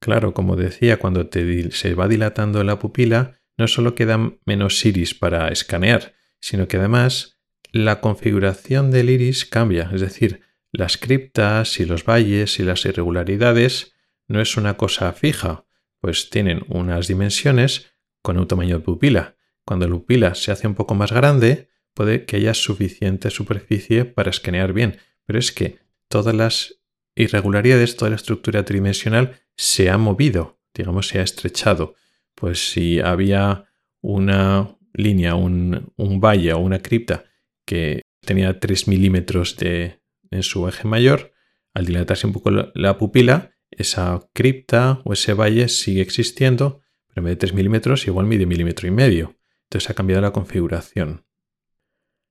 Claro, 0.00 0.34
como 0.34 0.56
decía, 0.56 0.98
cuando 0.98 1.26
se 1.70 1.94
va 1.94 2.08
dilatando 2.08 2.62
la 2.62 2.78
pupila, 2.78 3.40
no 3.56 3.68
solo 3.68 3.94
queda 3.94 4.18
menos 4.44 4.84
iris 4.84 5.14
para 5.14 5.48
escanear, 5.48 6.14
sino 6.40 6.68
que 6.68 6.76
además 6.76 7.40
la 7.72 8.00
configuración 8.00 8.90
del 8.90 9.08
iris 9.08 9.46
cambia, 9.46 9.90
es 9.94 10.00
decir, 10.00 10.42
las 10.72 10.98
criptas 10.98 11.78
y 11.80 11.86
los 11.86 12.04
valles 12.04 12.58
y 12.58 12.64
las 12.64 12.84
irregularidades 12.84 13.94
no 14.26 14.40
es 14.40 14.56
una 14.56 14.76
cosa 14.76 15.12
fija, 15.12 15.64
pues 16.00 16.30
tienen 16.30 16.64
unas 16.68 17.06
dimensiones 17.06 17.92
con 18.22 18.38
un 18.38 18.48
tamaño 18.48 18.78
de 18.78 18.84
pupila. 18.84 19.36
Cuando 19.64 19.86
la 19.86 19.94
pupila 19.94 20.34
se 20.34 20.52
hace 20.52 20.66
un 20.66 20.74
poco 20.74 20.94
más 20.94 21.12
grande, 21.12 21.70
puede 21.94 22.26
que 22.26 22.36
haya 22.36 22.54
suficiente 22.54 23.30
superficie 23.30 24.04
para 24.04 24.30
escanear 24.30 24.72
bien, 24.72 24.98
pero 25.24 25.38
es 25.38 25.52
que 25.52 25.78
todas 26.08 26.34
las 26.34 26.83
irregularidades, 27.16 27.96
toda 27.96 28.10
la 28.10 28.16
estructura 28.16 28.64
tridimensional 28.64 29.40
se 29.56 29.90
ha 29.90 29.98
movido, 29.98 30.60
digamos, 30.74 31.08
se 31.08 31.20
ha 31.20 31.22
estrechado. 31.22 31.94
Pues 32.34 32.70
si 32.70 33.00
había 33.00 33.66
una 34.00 34.76
línea, 34.92 35.34
un, 35.34 35.92
valle 35.96 36.52
o 36.52 36.58
una 36.58 36.80
cripta 36.80 37.24
que 37.66 38.02
tenía 38.20 38.58
3 38.58 38.88
milímetros 38.88 39.56
de, 39.56 40.00
en 40.30 40.42
su 40.42 40.66
eje 40.68 40.86
mayor, 40.86 41.32
al 41.72 41.86
dilatarse 41.86 42.26
un 42.26 42.32
poco 42.32 42.50
la, 42.50 42.98
pupila, 42.98 43.52
esa 43.70 44.28
cripta 44.32 45.00
o 45.04 45.12
ese 45.12 45.34
valle 45.34 45.68
sigue 45.68 46.02
existiendo, 46.02 46.82
pero 47.08 47.20
en 47.20 47.24
vez 47.24 47.32
de 47.32 47.40
3 47.40 47.54
milímetros 47.54 48.06
igual 48.06 48.26
mide 48.26 48.46
milímetro 48.46 48.86
y 48.86 48.92
medio. 48.92 49.36
Entonces 49.64 49.90
ha 49.90 49.94
cambiado 49.94 50.22
la 50.22 50.32
configuración. 50.32 51.26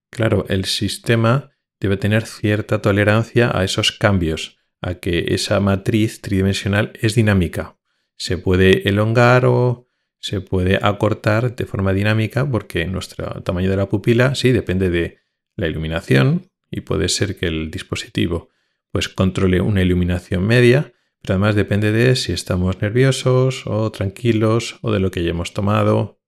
Claro, 0.10 0.46
el 0.48 0.66
sistema 0.66 1.52
debe 1.80 1.98
tener 1.98 2.26
cierta 2.26 2.82
tolerancia 2.82 3.52
a 3.54 3.64
esos 3.64 3.92
cambios, 3.92 4.58
a 4.84 4.96
que 4.96 5.26
esa 5.30 5.60
matriz 5.60 6.22
tridimensional 6.22 6.92
es 7.02 7.16
dinámica. 7.16 7.78
Se 8.18 8.38
puede 8.38 8.88
elongar 8.88 9.46
o 9.46 9.88
se 10.20 10.42
puede 10.42 10.78
acortar 10.82 11.56
de 11.56 11.66
forma 11.66 11.94
dinámica 11.94 12.50
porque 12.50 12.86
nuestro 12.86 13.42
tamaño 13.44 13.70
de 13.70 13.78
la 13.78 13.90
pupila 13.90 14.36
sí 14.36 14.52
depende 14.52 14.90
de 14.90 15.20
la 15.56 15.68
iluminación 15.68 16.50
y 16.70 16.82
puede 16.82 17.08
ser 17.10 17.38
que 17.38 17.48
el 17.48 17.72
dispositivo 17.72 18.50
pues 18.92 19.10
controle 19.10 19.62
una 19.62 19.82
iluminación 19.82 20.46
media, 20.46 20.94
pero 21.22 21.34
además 21.34 21.56
depende 21.56 21.92
de 21.92 22.16
si 22.16 22.32
estamos 22.32 22.82
nerviosos 22.82 23.66
o 23.66 23.92
tranquilos 23.92 24.78
o 24.82 24.92
de 24.92 25.00
lo 25.00 25.12
que 25.12 25.22
hayamos 25.22 25.54
tomado. 25.54 26.20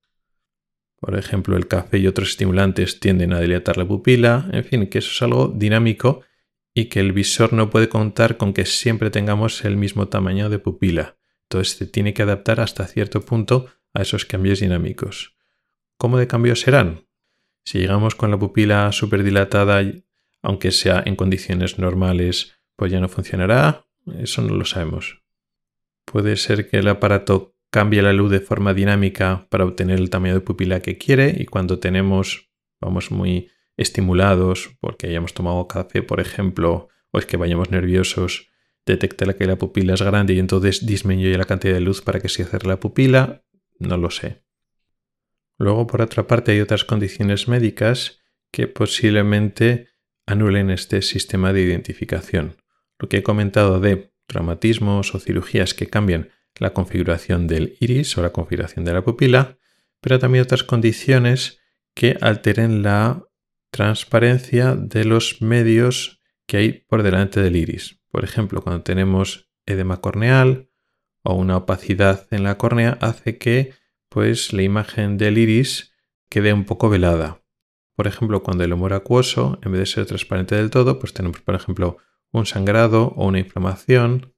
Por 0.99 1.17
ejemplo, 1.17 1.57
el 1.57 1.67
café 1.67 1.99
y 1.99 2.07
otros 2.07 2.29
estimulantes 2.29 2.99
tienden 2.99 3.33
a 3.33 3.39
dilatar 3.39 3.77
la 3.77 3.85
pupila, 3.85 4.49
en 4.51 4.63
fin, 4.63 4.87
que 4.87 4.99
eso 4.99 5.11
es 5.11 5.21
algo 5.21 5.53
dinámico 5.55 6.21
y 6.77 6.85
que 6.85 6.99
el 6.99 7.13
visor 7.13 7.53
no 7.53 7.69
puede 7.69 7.87
contar 7.87 8.35
con 8.35 8.53
que 8.53 8.65
siempre 8.65 9.09
tengamos 9.09 9.63
el 9.63 9.77
mismo 9.77 10.09
tamaño 10.09 10.49
de 10.49 10.59
pupila. 10.59 11.17
Entonces 11.43 11.77
se 11.77 11.87
tiene 11.87 12.13
que 12.13 12.21
adaptar 12.21 12.59
hasta 12.59 12.85
cierto 12.85 13.21
punto 13.21 13.67
a 13.93 14.01
esos 14.01 14.25
cambios 14.25 14.59
dinámicos. 14.59 15.37
¿Cómo 15.97 16.17
de 16.17 16.27
cambios 16.27 16.59
serán? 16.59 17.07
Si 17.63 17.79
llegamos 17.79 18.13
con 18.13 18.29
la 18.29 18.37
pupila 18.37 18.91
dilatada, 19.23 19.81
aunque 20.43 20.71
sea 20.71 21.01
en 21.05 21.15
condiciones 21.15 21.79
normales, 21.79 22.59
pues 22.75 22.91
ya 22.91 22.99
no 22.99 23.07
funcionará. 23.07 23.87
Eso 24.19 24.41
no 24.41 24.53
lo 24.53 24.65
sabemos. 24.65 25.23
Puede 26.03 26.35
ser 26.35 26.69
que 26.69 26.77
el 26.77 26.89
aparato 26.89 27.55
cambie 27.71 28.01
la 28.01 28.13
luz 28.13 28.31
de 28.31 28.41
forma 28.41 28.73
dinámica 28.73 29.47
para 29.49 29.63
obtener 29.63 29.99
el 29.99 30.09
tamaño 30.09 30.33
de 30.33 30.41
pupila 30.41 30.81
que 30.81 30.97
quiere 30.97 31.35
y 31.39 31.45
cuando 31.45 31.79
tenemos, 31.79 32.49
vamos 32.81 33.11
muy 33.11 33.49
estimulados 33.77 34.75
porque 34.79 35.07
hayamos 35.07 35.33
tomado 35.33 35.67
café, 35.67 36.01
por 36.01 36.19
ejemplo, 36.19 36.89
o 37.11 37.19
es 37.19 37.25
que 37.25 37.37
vayamos 37.37 37.71
nerviosos, 37.71 38.49
detecta 38.85 39.33
que 39.33 39.45
la 39.45 39.57
pupila 39.57 39.93
es 39.93 40.01
grande 40.01 40.33
y 40.33 40.39
entonces 40.39 40.85
disminuye 40.85 41.37
la 41.37 41.45
cantidad 41.45 41.73
de 41.73 41.81
luz 41.81 42.01
para 42.01 42.19
que 42.19 42.29
se 42.29 42.45
cierre 42.45 42.67
la 42.67 42.79
pupila, 42.79 43.43
no 43.79 43.97
lo 43.97 44.11
sé. 44.11 44.43
Luego, 45.57 45.87
por 45.87 46.01
otra 46.01 46.27
parte, 46.27 46.51
hay 46.51 46.61
otras 46.61 46.83
condiciones 46.83 47.47
médicas 47.47 48.19
que 48.51 48.67
posiblemente 48.67 49.89
anulen 50.25 50.69
este 50.69 51.01
sistema 51.01 51.53
de 51.53 51.61
identificación. 51.61 52.57
Lo 52.99 53.09
que 53.09 53.17
he 53.17 53.23
comentado 53.23 53.79
de 53.79 54.13
traumatismos 54.27 55.13
o 55.13 55.19
cirugías 55.19 55.73
que 55.73 55.87
cambian 55.87 56.29
la 56.57 56.73
configuración 56.73 57.47
del 57.47 57.77
iris 57.79 58.17
o 58.17 58.21
la 58.21 58.31
configuración 58.31 58.85
de 58.85 58.93
la 58.93 59.03
pupila, 59.03 59.57
pero 60.01 60.19
también 60.19 60.43
otras 60.43 60.63
condiciones 60.63 61.59
que 61.93 62.17
alteren 62.21 62.81
la 62.81 63.24
transparencia 63.75 64.73
de 64.73 65.03
los 65.03 65.41
medios 65.41 66.21
que 66.47 66.55
hay 66.55 66.71
por 66.87 67.03
delante 67.03 67.41
del 67.41 67.57
iris. 67.57 67.99
Por 68.09 68.23
ejemplo, 68.23 68.61
cuando 68.61 68.83
tenemos 68.83 69.49
edema 69.65 69.99
corneal 69.99 70.69
o 71.23 71.33
una 71.33 71.57
opacidad 71.57 72.25
en 72.31 72.43
la 72.43 72.57
córnea 72.57 72.97
hace 73.01 73.37
que 73.37 73.73
pues 74.07 74.53
la 74.53 74.61
imagen 74.61 75.17
del 75.17 75.37
iris 75.37 75.93
quede 76.29 76.53
un 76.53 76.63
poco 76.63 76.87
velada. 76.87 77.43
Por 77.97 78.07
ejemplo, 78.07 78.43
cuando 78.43 78.63
el 78.63 78.71
humor 78.71 78.93
acuoso, 78.93 79.59
en 79.61 79.73
vez 79.73 79.79
de 79.79 79.85
ser 79.87 80.05
transparente 80.05 80.55
del 80.55 80.69
todo, 80.69 80.97
pues 80.97 81.11
tenemos, 81.11 81.41
por 81.41 81.55
ejemplo, 81.55 81.97
un 82.31 82.45
sangrado 82.45 83.07
o 83.17 83.27
una 83.27 83.39
inflamación, 83.39 84.33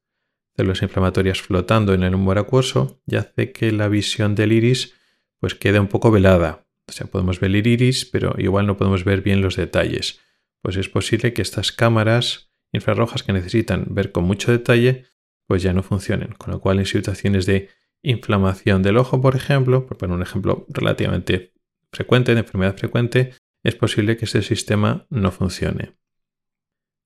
células 0.56 0.82
inflamatorias 0.82 1.40
flotando 1.40 1.94
en 1.94 2.02
el 2.02 2.16
humor 2.16 2.38
acuoso 2.38 3.00
y 3.06 3.14
hace 3.14 3.52
que 3.52 3.70
la 3.70 3.86
visión 3.86 4.34
del 4.34 4.50
iris 4.50 4.94
pues 5.38 5.54
quede 5.54 5.78
un 5.78 5.86
poco 5.86 6.10
velada. 6.10 6.67
O 6.88 6.92
sea, 6.92 7.06
podemos 7.06 7.38
ver 7.40 7.54
el 7.54 7.66
iris, 7.66 8.04
pero 8.06 8.34
igual 8.38 8.66
no 8.66 8.76
podemos 8.76 9.04
ver 9.04 9.20
bien 9.22 9.42
los 9.42 9.56
detalles. 9.56 10.20
Pues 10.62 10.76
es 10.76 10.88
posible 10.88 11.32
que 11.32 11.42
estas 11.42 11.70
cámaras 11.70 12.50
infrarrojas 12.72 13.22
que 13.22 13.32
necesitan 13.32 13.86
ver 13.90 14.12
con 14.12 14.24
mucho 14.24 14.50
detalle, 14.50 15.04
pues 15.46 15.62
ya 15.62 15.72
no 15.72 15.82
funcionen. 15.82 16.32
Con 16.32 16.52
lo 16.52 16.60
cual, 16.60 16.78
en 16.78 16.86
situaciones 16.86 17.46
de 17.46 17.68
inflamación 18.02 18.82
del 18.82 18.96
ojo, 18.96 19.20
por 19.20 19.36
ejemplo, 19.36 19.86
por 19.86 19.98
poner 19.98 20.16
un 20.16 20.22
ejemplo 20.22 20.66
relativamente 20.68 21.52
frecuente, 21.92 22.34
de 22.34 22.40
enfermedad 22.40 22.76
frecuente, 22.76 23.34
es 23.62 23.74
posible 23.74 24.16
que 24.16 24.24
este 24.24 24.42
sistema 24.42 25.06
no 25.10 25.30
funcione. 25.30 25.96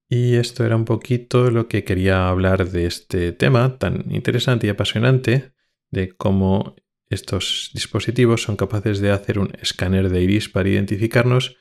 Y 0.08 0.34
esto 0.34 0.64
era 0.64 0.76
un 0.76 0.84
poquito 0.84 1.50
lo 1.50 1.68
que 1.68 1.84
quería 1.84 2.28
hablar 2.28 2.68
de 2.68 2.86
este 2.86 3.32
tema 3.32 3.78
tan 3.78 4.12
interesante 4.12 4.66
y 4.66 4.70
apasionante 4.70 5.52
de 5.90 6.12
cómo 6.12 6.76
estos 7.14 7.70
dispositivos 7.74 8.42
son 8.42 8.56
capaces 8.56 9.00
de 9.00 9.10
hacer 9.10 9.38
un 9.38 9.52
escáner 9.60 10.08
de 10.08 10.22
iris 10.22 10.48
para 10.48 10.68
identificarnos 10.68 11.56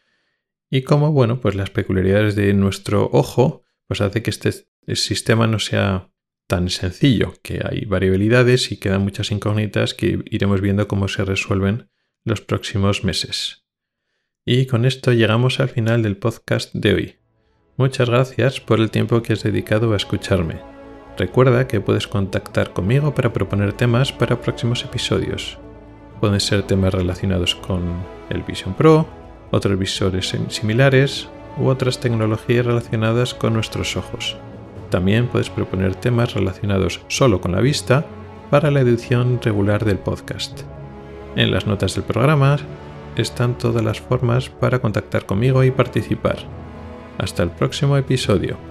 y 0.70 0.84
cómo, 0.84 1.12
bueno, 1.12 1.42
pues 1.42 1.56
las 1.56 1.70
peculiaridades 1.70 2.36
de 2.36 2.54
nuestro 2.54 3.10
ojo 3.12 3.64
pues 3.88 4.00
hace 4.00 4.24
que 4.24 4.30
este 4.30 4.54
sistema 4.96 5.46
no 5.46 5.60
sea 5.60 6.12
tan 6.48 6.70
sencillo, 6.70 7.34
que 7.44 7.62
hay 7.64 7.86
variabilidades 7.86 8.72
y 8.72 8.78
quedan 8.78 9.04
muchas 9.04 9.32
incógnitas 9.32 9.94
que 9.94 10.24
iremos 10.26 10.62
viendo 10.62 10.88
cómo 10.88 11.08
se 11.08 11.26
resuelven 11.26 11.90
los 12.24 12.42
próximos 12.42 13.04
meses. 13.04 13.66
Y 14.46 14.66
con 14.66 14.86
esto 14.86 15.14
llegamos 15.14 15.60
al 15.60 15.70
final 15.70 16.04
del 16.04 16.18
podcast 16.18 16.74
de 16.74 16.94
hoy. 16.94 17.16
Muchas 17.78 18.10
gracias 18.10 18.60
por 18.60 18.80
el 18.80 18.92
tiempo 18.92 19.22
que 19.22 19.34
has 19.34 19.44
dedicado 19.44 19.94
a 19.94 19.98
escucharme. 19.98 20.81
Recuerda 21.18 21.68
que 21.68 21.82
puedes 21.82 22.08
contactar 22.08 22.72
conmigo 22.74 23.14
para 23.14 23.34
proponer 23.34 23.74
temas 23.74 24.12
para 24.12 24.42
próximos 24.42 24.84
episodios. 24.84 25.58
Pueden 26.20 26.40
ser 26.40 26.64
temas 26.64 26.94
relacionados 26.94 27.56
con 27.56 27.82
el 28.30 28.44
Vision 28.44 28.74
Pro, 28.74 29.06
otros 29.52 29.78
visores 29.78 30.36
similares 30.50 31.30
u 31.58 31.68
otras 31.68 32.00
tecnologías 32.00 32.66
relacionadas 32.66 33.34
con 33.34 33.54
nuestros 33.54 33.98
ojos. 33.98 34.38
También 34.90 35.28
puedes 35.28 35.50
proponer 35.50 35.96
temas 35.96 36.34
relacionados 36.34 37.02
solo 37.08 37.42
con 37.42 37.52
la 37.52 37.62
vista 37.62 38.06
para 38.50 38.72
la 38.72 38.82
edición 38.82 39.40
regular 39.42 39.86
del 39.86 39.98
podcast. 39.98 40.62
En 41.36 41.52
las 41.52 41.66
notas 41.66 41.96
del 41.96 42.04
programa 42.04 42.58
están 43.16 43.58
todas 43.58 43.84
las 43.84 44.00
formas 44.00 44.50
para 44.50 44.80
contactar 44.80 45.26
conmigo 45.26 45.64
y 45.64 45.72
participar. 45.72 46.38
Hasta 47.18 47.44
el 47.44 47.52
próximo 47.52 47.98
episodio. 47.98 48.71